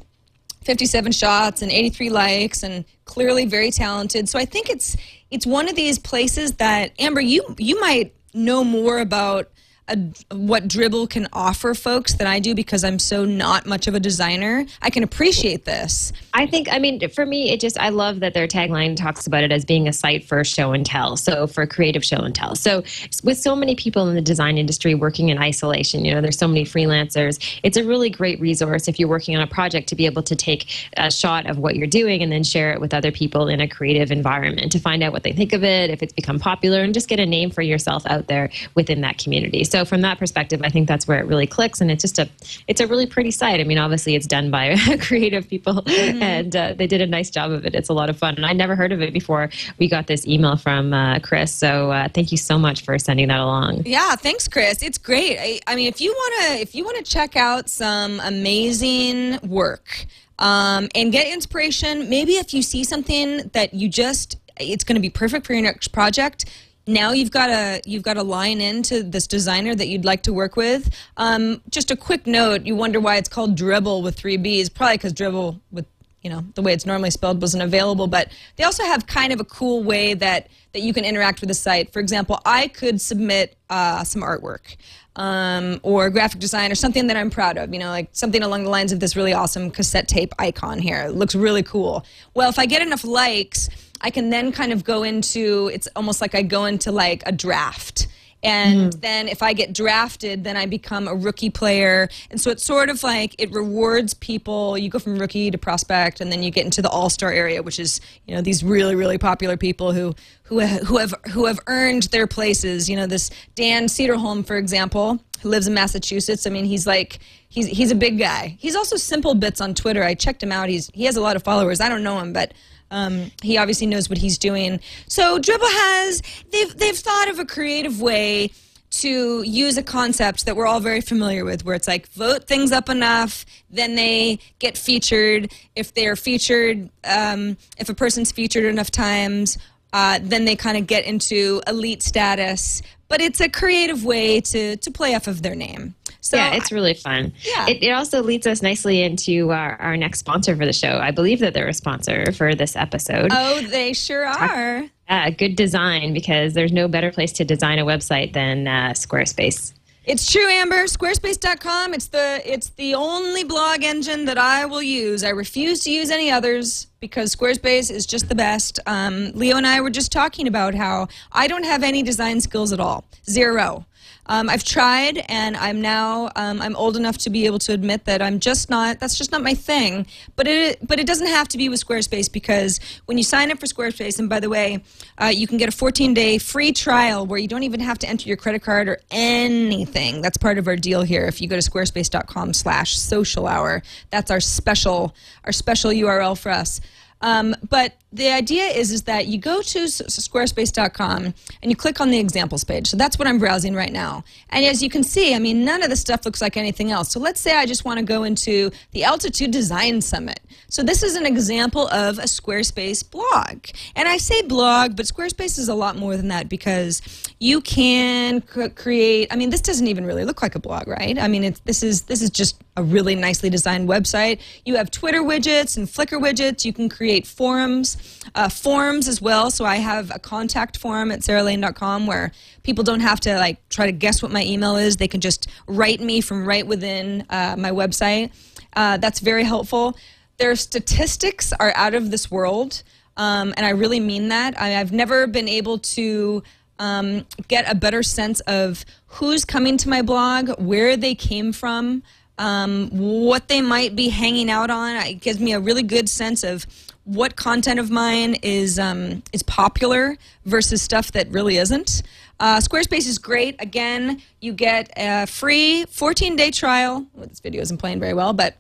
[0.63, 4.30] 57 shots and 83 likes and clearly very talented.
[4.30, 4.95] So I think it's
[5.30, 9.50] it's one of these places that Amber you you might know more about
[9.88, 9.97] a,
[10.36, 14.00] what Dribbble can offer folks than I do because I'm so not much of a
[14.00, 14.65] designer.
[14.82, 16.13] I can appreciate this.
[16.34, 19.43] I think, I mean, for me, it just, I love that their tagline talks about
[19.43, 21.17] it as being a site for show and tell.
[21.17, 22.56] So for creative show and tell.
[22.56, 22.84] So
[23.23, 26.47] with so many people in the design industry working in isolation, you know, there's so
[26.47, 30.06] many freelancers, it's a really great resource if you're working on a project to be
[30.06, 33.12] able to take a shot of what you're doing and then share it with other
[33.12, 36.13] people in a creative environment to find out what they think of it, if it's
[36.13, 39.63] become popular, and just get a name for yourself out there within that community.
[39.63, 42.29] So from that perspective, I think that's where it really clicks, and it's just a,
[42.67, 43.59] it's a really pretty site.
[43.59, 47.51] I mean, obviously it's done by creative people, and uh, they did a nice job
[47.51, 47.75] of it.
[47.75, 50.27] It's a lot of fun, and I never heard of it before we got this
[50.27, 51.53] email from uh, Chris.
[51.53, 53.83] So uh, thank you so much for sending that along.
[53.85, 54.81] Yeah, thanks, Chris.
[54.81, 55.37] It's great.
[55.39, 60.05] I, I mean, if you wanna if you wanna check out some amazing work
[60.39, 65.01] um, and get inspiration, maybe if you see something that you just it's going to
[65.01, 66.45] be perfect for your next project.
[66.88, 70.34] Now you've got a you've got a line into this designer that you'd like to
[70.34, 70.89] work with.
[71.17, 74.69] Um, just a quick note: you wonder why it's called Dribbble with three B's?
[74.69, 75.86] Probably because Dribble with
[76.21, 78.08] you know the way it's normally spelled wasn't available.
[78.08, 81.50] But they also have kind of a cool way that that you can interact with
[81.50, 81.91] the site.
[81.91, 84.78] For example, I could submit uh, some artwork
[85.17, 87.73] um, or graphic design or something that I'm proud of.
[87.73, 91.02] You know, like something along the lines of this really awesome cassette tape icon here.
[91.04, 92.06] It looks really cool.
[92.34, 93.69] Well, if I get enough likes,
[94.01, 95.69] I can then kind of go into.
[95.73, 98.07] It's almost like I go into like a draft.
[98.43, 98.99] And hmm.
[98.99, 102.07] then if I get drafted, then I become a rookie player.
[102.29, 104.77] And so it's sort of like it rewards people.
[104.77, 107.63] You go from rookie to prospect, and then you get into the all star area,
[107.63, 111.60] which is you know these really really popular people who who who have who have
[111.67, 112.88] earned their places.
[112.88, 116.45] You know this Dan Cederholm, for example, who lives in Massachusetts.
[116.45, 118.55] I mean, he's like he's he's a big guy.
[118.60, 120.03] He's also SimpleBits on Twitter.
[120.03, 120.69] I checked him out.
[120.69, 121.81] He's he has a lot of followers.
[121.81, 122.53] I don't know him, but.
[122.91, 124.80] Um, he obviously knows what he's doing.
[125.08, 126.21] So Dribbble has
[126.52, 128.52] they've they've thought of a creative way
[128.89, 132.71] to use a concept that we're all very familiar with, where it's like vote things
[132.71, 135.52] up enough, then they get featured.
[135.76, 139.58] If they're featured, um, if a person's featured enough times,
[139.93, 142.82] uh, then they kind of get into elite status.
[143.10, 145.96] But it's a creative way to to play off of their name.
[146.20, 147.32] So yeah, it's really fun.
[147.41, 147.67] Yeah.
[147.70, 150.98] It, it also leads us nicely into our, our next sponsor for the show.
[150.98, 153.30] I believe that they're a sponsor for this episode.
[153.32, 154.84] oh, they sure are.
[155.08, 159.74] Uh, good design, because there's no better place to design a website than uh, Squarespace.
[160.04, 160.84] It's true, Amber.
[160.86, 161.93] Squarespace.com.
[161.93, 165.24] It's the it's the only blog engine that I will use.
[165.24, 168.79] I refuse to use any others because Squarespace is just the best.
[168.86, 172.73] Um, Leo and I were just talking about how I don't have any design skills
[172.73, 173.05] at all.
[173.29, 173.86] Zero.
[174.29, 178.05] Um, I've tried, and I'm now um, I'm old enough to be able to admit
[178.05, 178.99] that I'm just not.
[178.99, 180.05] That's just not my thing.
[180.35, 183.59] But it but it doesn't have to be with Squarespace because when you sign up
[183.59, 184.83] for Squarespace, and by the way,
[185.17, 188.09] uh, you can get a 14 day free trial where you don't even have to
[188.09, 190.21] enter your credit card or anything.
[190.21, 191.25] That's part of our deal here.
[191.25, 196.81] If you go to squarespace.com/slash social hour, that's our special our special URL for us.
[197.21, 202.10] Um, but the idea is is that you go to squarespace.com and you click on
[202.10, 202.88] the examples page.
[202.88, 204.23] So that's what I'm browsing right now.
[204.49, 207.12] And as you can see, I mean, none of the stuff looks like anything else.
[207.12, 210.39] So let's say I just want to go into the Altitude Design Summit.
[210.69, 213.67] So this is an example of a Squarespace blog.
[213.95, 217.01] And I say blog, but Squarespace is a lot more than that because
[217.39, 219.27] you can create.
[219.32, 221.17] I mean, this doesn't even really look like a blog, right?
[221.17, 224.39] I mean, it's, this is this is just a really nicely designed website.
[224.65, 226.65] You have Twitter widgets and Flickr widgets.
[226.65, 227.95] You can create forums,
[228.36, 229.52] uh, forms as well.
[229.52, 232.32] So I have a contact form at saralane.com where
[232.63, 234.98] people don't have to like try to guess what my email is.
[234.98, 238.32] They can just write me from right within uh, my website.
[238.74, 239.97] Uh, that's very helpful.
[240.38, 242.84] Their statistics are out of this world,
[243.16, 244.60] um, and I really mean that.
[244.62, 246.43] I, I've never been able to
[246.80, 252.03] um, get a better sense of who's coming to my blog, where they came from,
[252.38, 254.95] um, what they might be hanging out on.
[255.08, 256.68] It gives me a really good sense of
[257.08, 262.03] what content of mine is um, is popular versus stuff that really isn't.
[262.39, 263.55] Uh, Squarespace is great.
[263.60, 267.08] Again, you get a free 14 day trial.
[267.14, 268.58] Well, this video isn't playing very well, but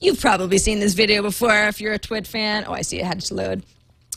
[0.00, 2.64] you've probably seen this video before if you're a Twit fan.
[2.66, 3.62] Oh, I see it had to load.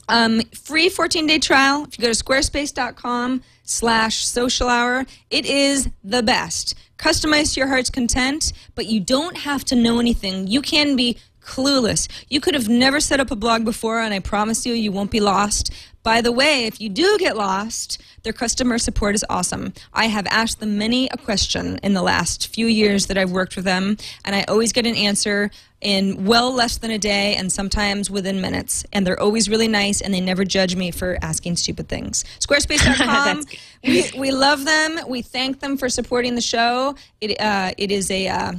[0.10, 1.86] Um, free 14 day trial.
[1.86, 6.74] If you go to squarespace.com slash social hour, it is the best.
[6.98, 10.48] Customize to your heart's content, but you don't have to know anything.
[10.48, 11.18] You can be
[11.50, 12.08] clueless.
[12.30, 15.10] You could have never set up a blog before, and I promise you, you won't
[15.10, 15.74] be lost.
[16.04, 19.74] By the way, if you do get lost, their customer support is awesome.
[19.92, 23.56] I have asked them many a question in the last few years that I've worked
[23.56, 25.50] with them, and I always get an answer
[25.82, 28.86] in well less than a day and sometimes within minutes.
[28.94, 32.26] And they're always really nice and they never judge me for asking stupid things.
[32.40, 33.46] Squarespace.com.
[33.84, 35.00] we, we love them.
[35.08, 36.96] We thank them for supporting the show.
[37.22, 38.54] It, uh, it is a, uh,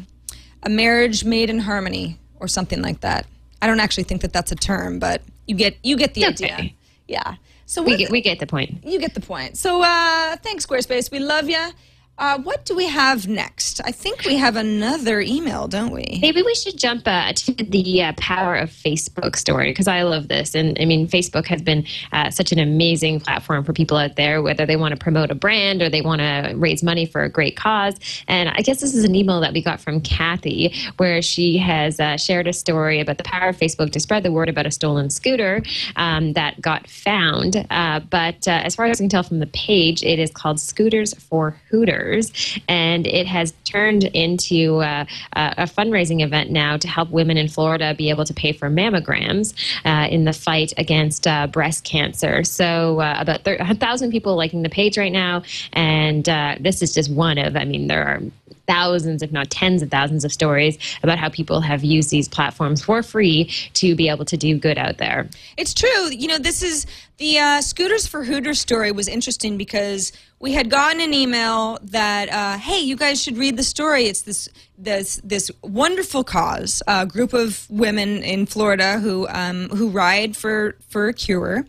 [0.62, 3.26] a marriage made in harmony or something like that.
[3.62, 6.52] I don't actually think that that's a term, but you get you get the Okay.
[6.52, 6.70] idea.
[7.06, 7.34] Yeah.
[7.66, 8.82] So We get, we get the point.
[8.84, 9.56] you get the point.
[9.56, 11.10] So uh, thanks, Squarespace.
[11.12, 11.68] We love you.
[12.20, 13.80] Uh, what do we have next?
[13.86, 16.18] I think we have another email, don't we?
[16.20, 20.28] Maybe we should jump uh, to the uh, power of Facebook story because I love
[20.28, 20.54] this.
[20.54, 24.42] And I mean, Facebook has been uh, such an amazing platform for people out there,
[24.42, 27.30] whether they want to promote a brand or they want to raise money for a
[27.30, 27.96] great cause.
[28.28, 31.98] And I guess this is an email that we got from Kathy where she has
[32.00, 34.70] uh, shared a story about the power of Facebook to spread the word about a
[34.70, 35.62] stolen scooter
[35.96, 37.66] um, that got found.
[37.70, 41.14] Uh, but as far as I can tell from the page, it is called Scooters
[41.14, 42.09] for Hooters.
[42.68, 45.04] And it has turned into uh,
[45.34, 48.70] a a fundraising event now to help women in Florida be able to pay for
[48.70, 49.54] mammograms
[49.84, 52.42] uh, in the fight against uh, breast cancer.
[52.44, 55.42] So, uh, about thir- 1,000 people liking the page right now.
[55.74, 58.20] And uh, this is just one of, I mean, there are
[58.70, 62.82] thousands, if not tens of thousands, of stories about how people have used these platforms
[62.82, 63.44] for free
[63.74, 65.28] to be able to do good out there.
[65.56, 66.02] It's true.
[66.10, 66.86] You know, this is
[67.18, 72.30] the uh, Scooters for Hooters story was interesting because we had gotten an email that,
[72.30, 74.04] uh, hey, you guys should read the story.
[74.04, 74.48] It's this
[74.78, 80.76] this this wonderful cause, a group of women in Florida who um, who ride for
[80.88, 81.66] for a cure,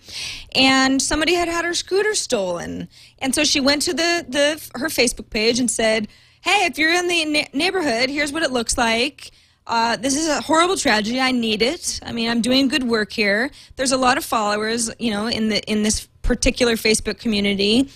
[0.56, 2.88] and somebody had had her scooter stolen,
[3.20, 6.08] and so she went to the the her Facebook page and said,
[6.42, 9.32] hey, if you're in the na- neighborhood, here's what it looks like.
[9.68, 11.20] Uh, this is a horrible tragedy.
[11.22, 12.00] I need it.
[12.04, 13.52] I mean, I'm doing good work here.
[13.76, 17.90] There's a lot of followers, you know, in the in this particular Facebook community,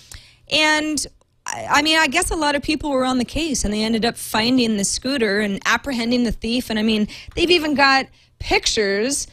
[0.50, 1.04] and
[1.46, 3.82] I, I mean, I guess a lot of people were on the case, and they
[3.82, 6.70] ended up finding the scooter and apprehending the thief.
[6.70, 8.06] And I mean, they've even got
[8.38, 9.26] pictures.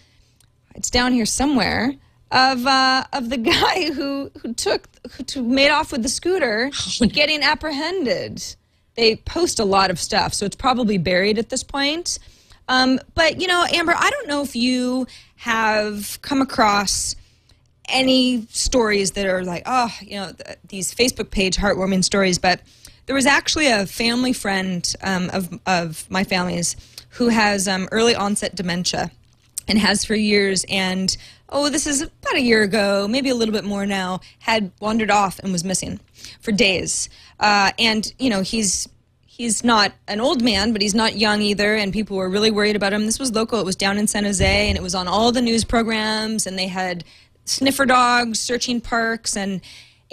[0.76, 1.93] It's down here somewhere
[2.32, 4.88] of uh, of the guy who who took
[5.34, 6.72] who made off with the scooter,
[7.11, 8.43] getting apprehended
[8.95, 12.19] they post a lot of stuff, so it's probably buried at this point.
[12.67, 17.15] Um, but you know, Amber, I don't know if you have come across
[17.89, 22.39] any stories that are like, oh, you know, th- these Facebook page heartwarming stories.
[22.39, 22.61] But
[23.05, 26.75] there was actually a family friend um, of of my family's
[27.09, 29.11] who has um, early onset dementia
[29.67, 31.15] and has for years and
[31.49, 35.11] oh this is about a year ago maybe a little bit more now had wandered
[35.11, 35.99] off and was missing
[36.41, 37.09] for days
[37.39, 38.88] uh, and you know he's
[39.25, 42.75] he's not an old man but he's not young either and people were really worried
[42.75, 43.05] about him.
[43.05, 43.59] This was local.
[43.59, 46.57] It was down in san jose and it was on all the news programs and
[46.57, 47.03] they had
[47.45, 49.61] sniffer dogs searching parks and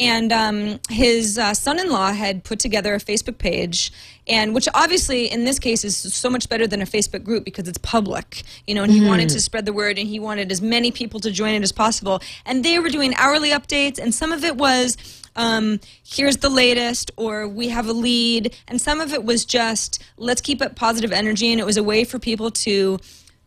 [0.01, 3.93] and um, his uh, son-in-law had put together a Facebook page,
[4.31, 7.69] and which obviously in this case is so much better than a Facebook group because
[7.69, 8.85] it's public, you know.
[8.85, 11.55] And he wanted to spread the word, and he wanted as many people to join
[11.55, 12.23] it as possible.
[12.47, 14.97] And they were doing hourly updates, and some of it was.
[15.37, 20.03] Um, here's the latest, or we have a lead, and some of it was just
[20.17, 22.99] let's keep up positive energy, and it was a way for people to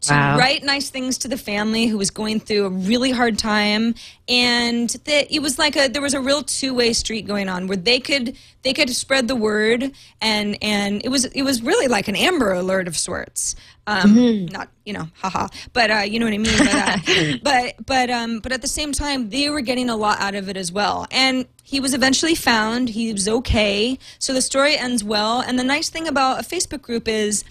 [0.03, 0.37] to Wow.
[0.37, 3.95] write nice things to the family who was going through a really hard time.
[4.29, 7.75] And that it was like a there was a real two-way street going on where
[7.77, 9.91] they could they could spread the word
[10.21, 13.55] and and it was it was really like an amber alert of sorts.
[13.85, 16.97] Um not you know haha but uh you know what i mean but uh,
[17.43, 20.47] but but um but at the same time they were getting a lot out of
[20.47, 21.05] it as well.
[21.11, 22.89] And he was eventually found.
[22.89, 23.97] He was okay.
[24.19, 25.41] So the story ends well.
[25.41, 27.43] And the nice thing about a facebook group is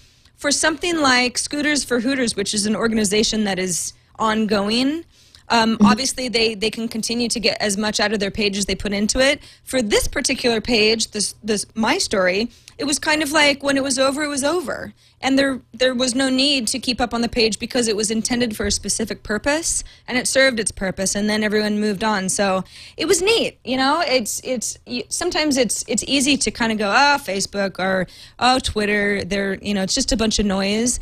[0.43, 5.05] for something like Scooters for Hooters, which is an organization that is ongoing,
[5.53, 8.65] um, obviously they, they can continue to get as much out of their page as
[8.65, 9.39] they put into it.
[9.63, 12.49] For this particular page, this this my story,
[12.79, 15.93] it was kind of like when it was over, it was over, and there there
[15.93, 18.71] was no need to keep up on the page because it was intended for a
[18.71, 22.29] specific purpose and it served its purpose, and then everyone moved on.
[22.29, 22.63] So
[22.97, 24.01] it was neat, you know.
[24.03, 24.79] It's it's
[25.09, 28.07] sometimes it's it's easy to kind of go oh Facebook or
[28.39, 30.99] oh Twitter, they're you know it's just a bunch of noise.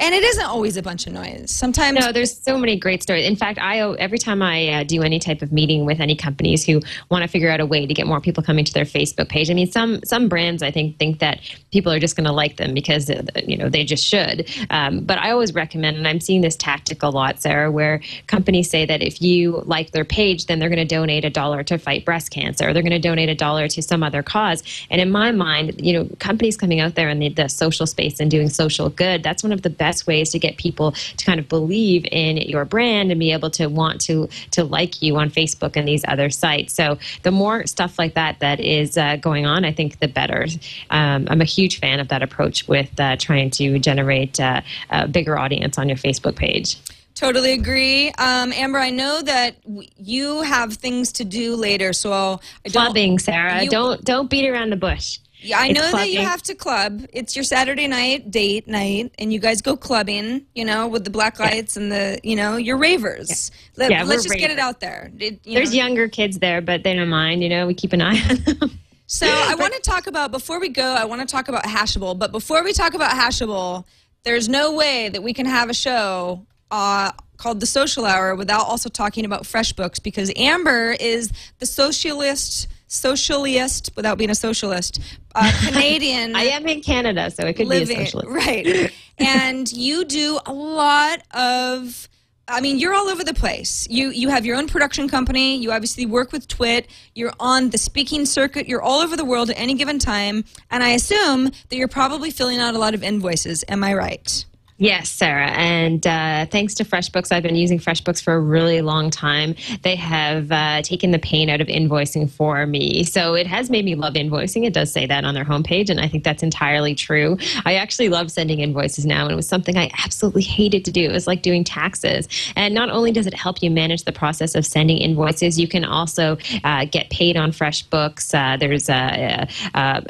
[0.00, 1.52] And it isn't always a bunch of noise.
[1.52, 3.26] Sometimes No, there's so many great stories.
[3.26, 6.66] In fact, I every time I uh, do any type of meeting with any companies
[6.66, 6.80] who
[7.12, 9.50] want to figure out a way to get more people coming to their Facebook page.
[9.50, 11.40] I mean, some some brands I think think that
[11.70, 14.50] people are just going to like them because uh, you know they just should.
[14.70, 18.68] Um, but I always recommend, and I'm seeing this tactic a lot, Sarah, where companies
[18.68, 21.78] say that if you like their page, then they're going to donate a dollar to
[21.78, 24.64] fight breast cancer, or they're going to donate a dollar to some other cause.
[24.90, 28.18] And in my mind, you know, companies coming out there in the, the social space
[28.18, 31.38] and doing social good, that's one of the best ways to get people to kind
[31.40, 35.30] of believe in your brand and be able to want to to like you on
[35.30, 36.74] Facebook and these other sites.
[36.74, 40.46] So the more stuff like that that is uh, going on, I think the better.
[40.90, 44.60] Um, I'm a huge fan of that approach with uh, trying to generate uh,
[44.90, 46.76] a bigger audience on your Facebook page.
[47.14, 48.08] Totally agree.
[48.18, 52.68] Um, Amber, I know that w- you have things to do later, so I'll, I
[52.70, 52.84] don't.
[52.86, 53.62] Clubbing, Sarah.
[53.62, 55.18] You- don't don't beat around the bush.
[55.44, 57.04] Yeah, I It's know that you have to club.
[57.12, 60.46] It's your Saturday night date night, and you guys go clubbing.
[60.54, 63.50] You know, with the black lights and the, you know, you're ravers.
[63.76, 65.10] Let, Yeah, we're just get it out there.
[65.18, 65.76] It- you There's know.
[65.76, 67.42] younger kids there, but they don't mind.
[67.42, 68.70] You know, we keep an eye on them.
[69.06, 70.82] So I want to talk about before we go.
[70.82, 73.84] I want to talk about Hashable, but before we talk about Hashable,
[74.24, 78.62] there's no way that we can have a show uh, called The Social Hour without
[78.66, 85.00] also talking about FreshBooks because Amber is the socialist, socialist without being a socialist,
[85.34, 86.36] uh, Canadian.
[86.36, 88.28] I am in Canada, so it could be a socialist.
[88.28, 92.08] right and you do a lot of
[92.46, 93.88] I mean, you're all over the place.
[93.88, 95.56] You you have your own production company.
[95.56, 96.88] You obviously work with Twit.
[97.14, 98.68] You're on the speaking circuit.
[98.68, 100.44] You're all over the world at any given time.
[100.70, 103.64] And I assume that you're probably filling out a lot of invoices.
[103.68, 104.44] Am I right?
[104.76, 105.52] Yes, Sarah.
[105.52, 109.54] And uh, thanks to FreshBooks, I've been using FreshBooks for a really long time.
[109.82, 113.04] They have uh, taken the pain out of invoicing for me.
[113.04, 114.66] So it has made me love invoicing.
[114.66, 117.38] It does say that on their homepage, and I think that's entirely true.
[117.64, 121.02] I actually love sending invoices now, and it was something I absolutely hated to do.
[121.02, 122.26] It was like doing taxes.
[122.56, 125.84] And not only does it help you manage the process of sending invoices, you can
[125.84, 128.34] also uh, get paid on FreshBooks.
[128.34, 128.88] Uh, there's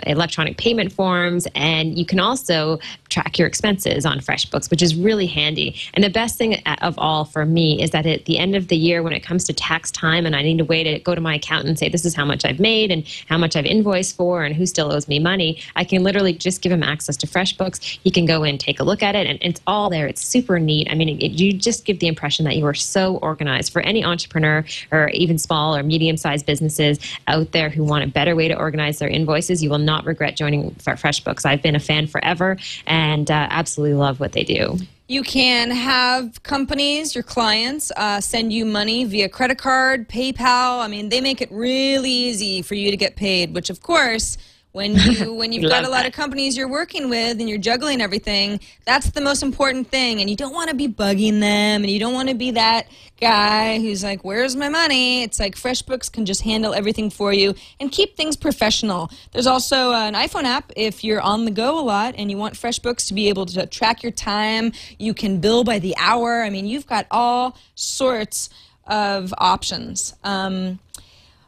[0.07, 2.79] electronic payment forms, and you can also
[3.11, 5.77] track your expenses on FreshBooks, which is really handy.
[5.95, 8.77] And the best thing of all for me is that at the end of the
[8.77, 11.21] year, when it comes to tax time, and I need a way to go to
[11.21, 14.17] my accountant and say, this is how much I've made and how much I've invoiced
[14.17, 17.27] for and who still owes me money, I can literally just give him access to
[17.27, 17.99] FreshBooks.
[18.03, 20.07] He can go in, take a look at it, and it's all there.
[20.07, 20.89] It's super neat.
[20.91, 23.73] I mean, it, you just give the impression that you are so organized.
[23.73, 28.07] For any entrepreneur or even small or medium sized businesses out there who want a
[28.07, 31.45] better way to organize their invoices, you will not regret joining Fre- FreshBooks.
[31.45, 34.79] I've been a fan forever and uh, absolutely love what they do.
[35.07, 40.81] You can have companies, your clients, uh, send you money via credit card, PayPal.
[40.81, 43.55] I mean, they make it really easy for you to get paid.
[43.55, 44.39] Which, of course,
[44.75, 46.07] when you when you've got a lot that.
[46.07, 50.21] of companies you're working with and you're juggling everything, that's the most important thing.
[50.21, 52.89] And you don't want to be bugging them, and you don't want to be that
[53.21, 57.55] guy who's like, "Where's my money?" It's like FreshBooks can just handle everything for you
[57.79, 59.11] and keep things professional.
[59.33, 62.55] There's also an iPhone app if you're on the go a lot and you want
[62.55, 64.73] FreshBooks to be able to track your time.
[64.99, 66.43] You can bill by the hour.
[66.43, 68.51] I mean, you've got all sorts
[68.89, 70.15] of options.
[70.25, 70.81] Um,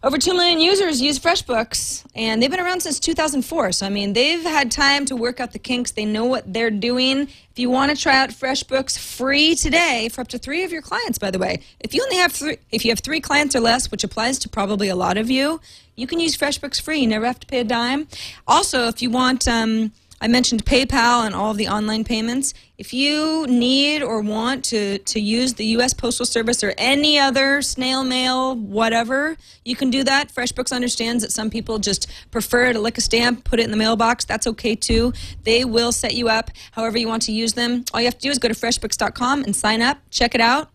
[0.07, 3.73] over 2 million users use FreshBooks, and they've been around since 2004.
[3.73, 5.91] So, I mean, they've had time to work out the kinks.
[5.91, 7.23] They know what they're doing.
[7.23, 10.81] If you want to try out FreshBooks free today for up to three of your
[10.81, 13.61] clients, by the way, if you only have three, if you have three clients or
[13.61, 15.61] less, which applies to probably a lot of you,
[15.97, 17.01] you can use FreshBooks free.
[17.01, 18.07] You never have to pay a dime.
[18.47, 19.91] Also, if you want, um,
[20.21, 22.55] I mentioned PayPal and all of the online payments.
[22.79, 25.93] If you need or want to, to use the U.S.
[25.93, 30.33] Postal Service or any other snail mail, whatever, you can do that.
[30.33, 33.77] FreshBooks understands that some people just prefer to lick a stamp, put it in the
[33.77, 34.25] mailbox.
[34.25, 35.13] That's okay too.
[35.45, 37.85] They will set you up however you want to use them.
[37.93, 40.71] All you have to do is go to freshbooks.com and sign up, check it out.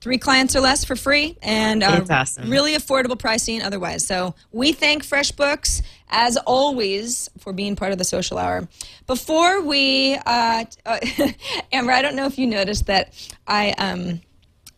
[0.00, 2.50] Three clients or less for free, and uh, awesome.
[2.50, 4.06] really affordable pricing otherwise.
[4.06, 8.68] So we thank FreshBooks as always for being part of the social hour.
[9.06, 10.98] Before we, uh, uh,
[11.72, 13.12] Amber, I don't know if you noticed that
[13.46, 14.20] I um,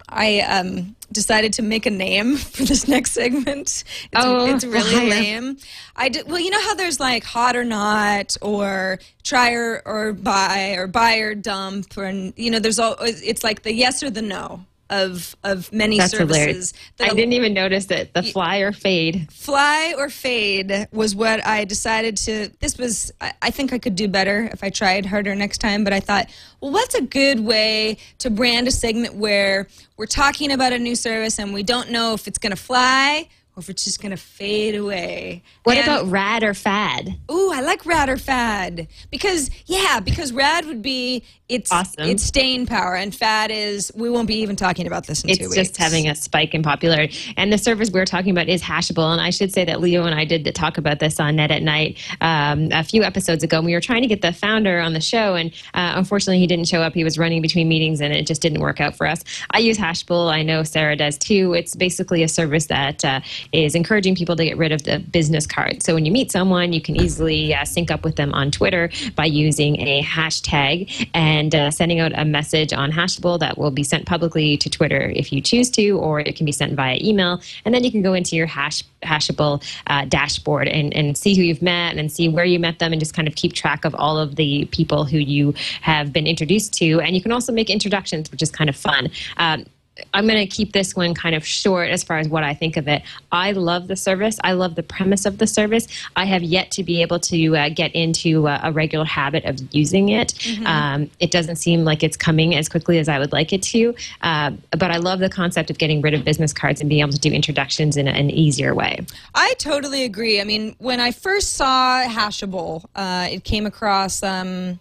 [0.09, 3.61] I um, decided to make a name for this next segment.
[3.61, 5.59] It's, Oh, it's really lame.
[5.97, 10.13] I did, well, you know how there's like hot or not, or try or, or
[10.13, 12.97] buy, or buy or dump, or you know, there's all.
[13.01, 16.73] It's like the yes or the no of of many That's services.
[16.97, 18.15] that I didn't even notice it.
[18.15, 19.31] The fly or fade.
[19.33, 22.51] fly or fade was what I decided to.
[22.61, 25.85] This was, I, I think I could do better if I tried harder next time,
[25.85, 26.29] but I thought,
[26.61, 30.95] well, what's a good way to brand a segment where we're talking about a new
[30.97, 34.11] service and we don't know if it's going to fly or if it's just going
[34.13, 35.43] to fade away.
[35.65, 37.19] What And- about rad or fad?
[37.31, 42.05] Ooh, I like rad or fad because yeah, because rad would be it's Awesome.
[42.09, 45.33] it's staying power, and fad is we won't be even talking about this in two
[45.33, 45.69] It's weeks.
[45.71, 47.17] just having a spike in popularity.
[47.37, 49.11] And the service we're talking about is Hashable.
[49.13, 51.63] And I should say that Leo and I did talk about this on Net at
[51.63, 53.59] Night um, a few episodes ago.
[53.59, 55.35] And we were trying to get the founder on the show.
[55.37, 56.93] And uh, unfortunately, he didn't show up.
[56.95, 59.25] He was running between meetings and it just didn't work out for us.
[59.51, 60.31] I use Hashable.
[60.31, 61.55] I know Sarah does too.
[61.55, 63.21] It's basically a service that uh,
[63.53, 65.83] is encouraging people to get rid of the business card.
[65.83, 68.91] So when you meet someone, you can easily uh, sync up with them on Twitter
[69.17, 73.85] by using a hashtag and uh, sending out a message on Hashable that will be
[73.85, 77.41] sent publicly to Twitter if you choose to, or it can be sent via email.
[77.65, 81.43] And then you can go into your hash Hashable uh, dashboard and, and see who
[81.43, 83.95] you've met and see where you met them and just kind of keep track of
[83.95, 87.01] all of the people who you have been introduced to.
[87.01, 89.11] And you can also make introductions, which is kind of fun.
[89.37, 89.67] Um,
[90.15, 92.77] I'm going to keep this one kind of short as far as what I think
[92.77, 93.03] of it.
[93.33, 94.39] I love the service.
[94.45, 95.87] I love the premise of the service.
[96.17, 99.59] I have yet to be able to uh, get into uh, a regular habit of
[99.75, 100.35] using it.
[100.65, 103.95] Um, it doesn't seem like it's coming as quickly as I would like it to.
[104.23, 107.13] Uh, but I love the concept of getting rid of business cards and being able
[107.13, 109.01] to do introductions in a- an easier way.
[109.35, 110.41] I totally agree.
[110.41, 114.23] I mean, when I first saw Hashable, uh, it came across.
[114.23, 114.79] Um,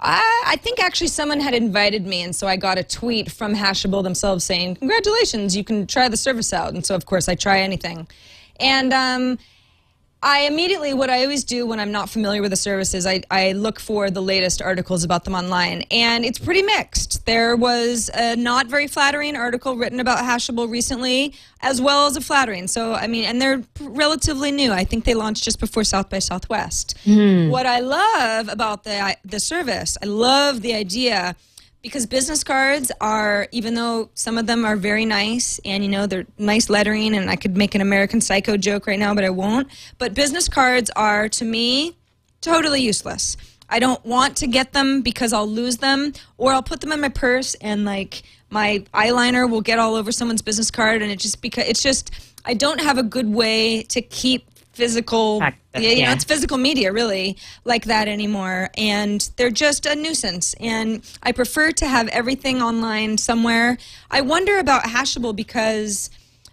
[0.00, 3.54] I, I think actually someone had invited me, and so I got a tweet from
[3.54, 7.34] Hashable themselves saying, "Congratulations, you can try the service out." And so, of course, I
[7.34, 8.06] try anything.
[8.60, 9.38] And um,
[10.20, 13.52] I immediately, what I always do when I'm not familiar with the services, I, I
[13.52, 15.84] look for the latest articles about them online.
[15.92, 17.24] And it's pretty mixed.
[17.24, 22.20] There was a not very flattering article written about Hashable recently, as well as a
[22.20, 22.66] flattering.
[22.66, 24.72] So, I mean, and they're relatively new.
[24.72, 26.98] I think they launched just before South by Southwest.
[27.04, 27.50] Hmm.
[27.50, 31.36] What I love about the, the service, I love the idea
[31.82, 36.06] because business cards are even though some of them are very nice and you know
[36.06, 39.30] they're nice lettering and i could make an american psycho joke right now but i
[39.30, 39.68] won't.
[39.98, 41.96] But business cards are to me
[42.40, 43.36] totally useless.
[43.68, 47.00] I don't want to get them because i'll lose them or i'll put them in
[47.00, 51.18] my purse and like my eyeliner will get all over someone's business card and it
[51.18, 52.10] just because it's just
[52.46, 54.47] i don't have a good way to keep
[54.78, 55.40] physical
[55.74, 58.70] yeah, you know it's physical media really like that anymore.
[58.78, 60.54] And they're just a nuisance.
[60.60, 63.76] And i prefer to have everything online somewhere.
[64.10, 66.10] I wonder about hashable because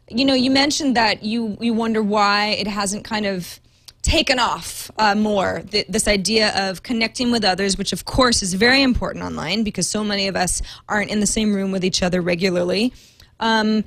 [0.10, 3.60] you know you mentioned that you you wonder why it hasn't kind of
[4.02, 5.64] taken off uh, more.
[5.72, 9.88] Th- this idea of connecting with others which of course is very important online because
[9.88, 12.92] so many of us aren't in the same room with each other regularly.
[13.40, 13.84] Um,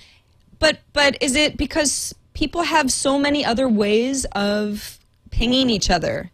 [0.60, 5.00] but but is it because people have so many other ways of
[5.32, 6.30] pinging each other?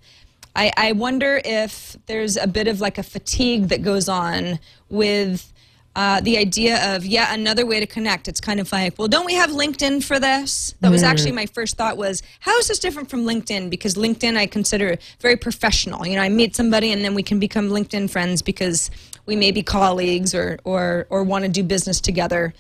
[0.55, 4.59] I, I wonder if there's a bit of like a fatigue that goes on
[4.91, 5.51] with
[5.97, 8.29] uh, the idea of yeah another way to connect.
[8.29, 10.75] It's kind of like well don't we have LinkedIn for this?
[10.81, 13.71] That was actually my first thought was how is this different from LinkedIn?
[13.71, 16.07] Because LinkedIn I consider very professional.
[16.07, 18.91] You know I meet somebody and then we can become LinkedIn friends because
[19.25, 22.53] we may be colleagues or or or want to do business together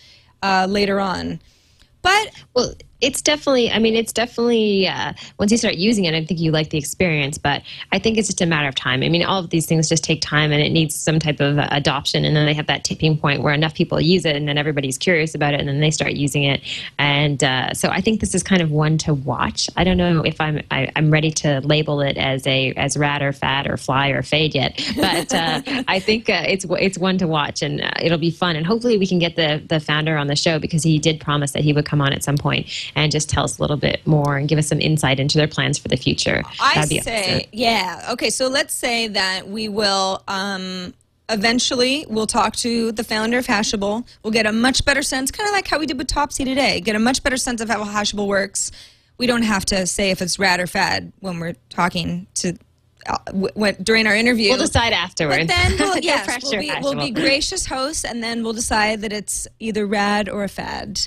[0.42, 1.40] uh, later on.
[2.04, 6.24] But Well, it's definitely, I mean, it's definitely, uh, once you start using it, I
[6.24, 9.02] think you like the experience, but I think it's just a matter of time.
[9.02, 11.58] I mean, all of these things just take time and it needs some type of
[11.58, 12.24] uh, adoption.
[12.24, 14.96] And then they have that tipping point where enough people use it and then everybody's
[14.96, 16.62] curious about it and then they start using it.
[16.98, 19.68] And uh, so I think this is kind of one to watch.
[19.76, 23.22] I don't know if I'm, I, I'm ready to label it as a, as rad
[23.22, 27.18] or fat or fly or fade yet, but uh, I think uh, it's, it's one
[27.18, 28.56] to watch and uh, it'll be fun.
[28.56, 31.52] And hopefully we can get the, the founder on the show because he did promise
[31.52, 34.06] that he would come on at some point and just tell us a little bit
[34.06, 36.42] more and give us some insight into their plans for the future.
[36.60, 37.48] I That'd be say, awesome.
[37.52, 38.08] yeah.
[38.12, 40.94] Okay, so let's say that we will um,
[41.28, 44.06] eventually we'll talk to the founder of Hashable.
[44.22, 46.80] We'll get a much better sense, kind of like how we did with Topsy today.
[46.80, 48.70] Get a much better sense of how Hashable works.
[49.16, 52.56] We don't have to say if it's rad or fad when we're talking to
[53.06, 54.50] uh, during our interview.
[54.50, 55.46] We'll decide afterwards.
[55.46, 59.12] But then we'll, yes, we'll, be, we'll be gracious hosts, and then we'll decide that
[59.12, 61.00] it's either rad or a fad.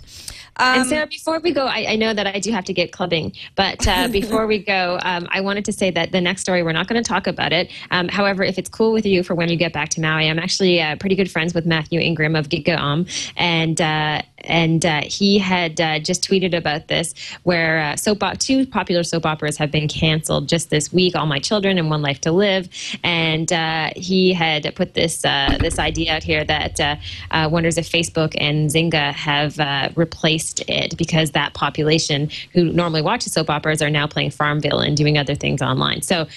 [0.60, 2.92] And Um, Sarah, before we go, I, I know that I do have to get
[2.92, 6.64] clubbing, but uh, before we go, um, I wanted to say that the next story,
[6.64, 7.70] we're not going to talk about it.
[7.92, 10.40] Um, however, if it's cool with you for when you get back to Maui, I'm
[10.40, 15.38] actually uh, pretty good friends with Matthew Ingram of Gigaom, and uh, and uh, he
[15.38, 19.88] had uh, just tweeted about this, where uh, soap two popular soap operas have been
[19.88, 22.70] canceled just this week, All My Children and One Life to Live,
[23.04, 27.90] and uh, he had put this uh, this idea out here that uh, wonders if
[27.90, 33.90] Facebook and Zynga have replaced it because that population who normally watches soap operas are
[33.90, 36.02] now playing Farmville and doing other things online.
[36.02, 36.28] So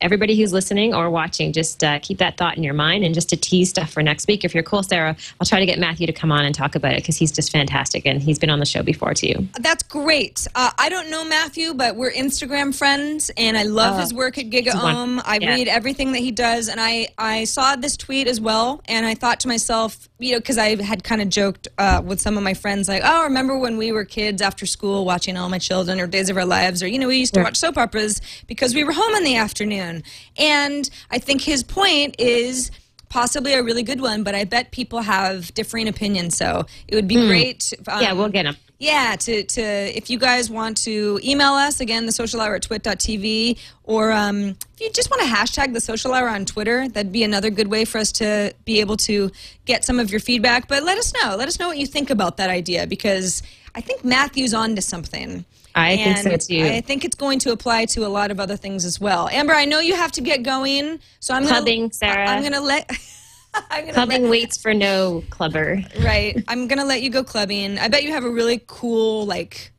[0.00, 3.36] everybody who's listening or watching, just keep that thought in your mind and just to
[3.36, 4.44] tease stuff for next week.
[4.44, 6.92] If you're cool, Sarah, I'll try to get Matthew to come on and talk about
[6.92, 8.06] it because he's just just fantastic.
[8.06, 9.48] And he's been on the show before too.
[9.60, 10.46] That's great.
[10.54, 14.38] Uh, I don't know Matthew, but we're Instagram friends, and I love Oh, his work
[14.38, 14.96] at Giga it's wonderful.
[15.02, 15.22] Ohm.
[15.24, 15.54] I Yeah.
[15.54, 19.14] read everything that he does, and I I saw this tweet as well, and I
[19.14, 22.42] thought to myself, you know, because I had kind of joked uh, with some of
[22.42, 26.00] my friends, like, oh, remember when we were kids after school watching All My Children
[26.00, 28.74] or Days of Our Lives, or you know, we used to watch soap operas because
[28.74, 30.02] we were home in the afternoon,
[30.36, 32.70] and I think his point is
[33.08, 36.36] possibly a really good one, but I bet people have differing opinions.
[36.36, 37.72] So it would be great.
[37.88, 38.56] Um, yeah, we'll get them.
[38.78, 42.62] yeah, to, to if you guys want to email us again, the social hour at
[42.62, 47.12] twit.tv, or um, if you just want to hashtag the social hour on Twitter, that'd
[47.12, 49.30] be another good way for us to be able to
[49.64, 50.68] get some of your feedback.
[50.68, 51.36] But let us know.
[51.36, 53.42] Let us know what you think about that idea because
[53.74, 55.44] I think Matthew's on to something.
[55.76, 56.64] I think so, too.
[56.66, 59.28] I think it's going to apply to a lot of other things as well.
[59.28, 62.26] Amber, I know you have to get going, so I'm Clubbing, gonna, Sarah.
[62.28, 62.90] I'm gonna let.
[63.70, 65.82] I'm gonna Clubbing let- waits for no clubber.
[66.00, 66.42] Right.
[66.48, 67.78] I'm gonna let you go clubbing.
[67.78, 69.72] I bet you have a really cool like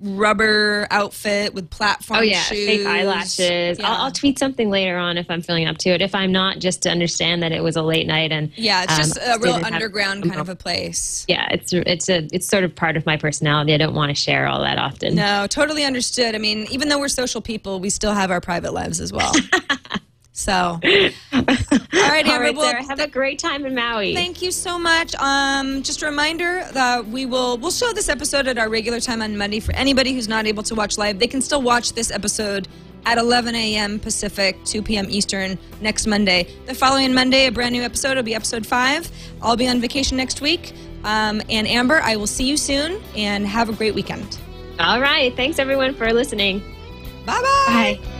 [0.00, 2.66] rubber outfit with platform Oh yeah, shoes.
[2.66, 3.78] fake eyelashes.
[3.78, 3.88] Yeah.
[3.90, 6.02] I'll, I'll tweet something later on if I'm feeling up to it.
[6.02, 8.92] If I'm not, just to understand that it was a late night and yeah, it's
[8.92, 11.24] um, just a real didn't have- underground kind of a place.
[11.28, 13.72] yeah, it's it's a it's sort of part of my personality.
[13.74, 15.14] I don't want to share all that often.
[15.14, 16.34] No, totally understood.
[16.34, 19.32] I mean, even though we're social people, we still have our private lives as well.
[20.36, 22.44] so, all right, Amber.
[22.44, 24.14] right, well, Sarah, have a great time in Maui.
[24.14, 25.14] Thank you so much.
[25.14, 29.22] Um, just a reminder that we will we'll show this episode at our regular time
[29.22, 31.18] on Monday for anybody who's not able to watch live.
[31.18, 32.68] They can still watch this episode
[33.06, 33.98] at 11 a.m.
[33.98, 35.06] Pacific, 2 p.m.
[35.08, 36.48] Eastern next Monday.
[36.66, 39.10] The following Monday, a brand new episode will be episode five.
[39.40, 40.74] I'll be on vacation next week.
[41.04, 44.38] Um, and Amber, I will see you soon and have a great weekend.
[44.80, 46.60] All right, thanks everyone for listening.
[47.24, 47.98] Bye-bye.
[48.02, 48.15] Bye.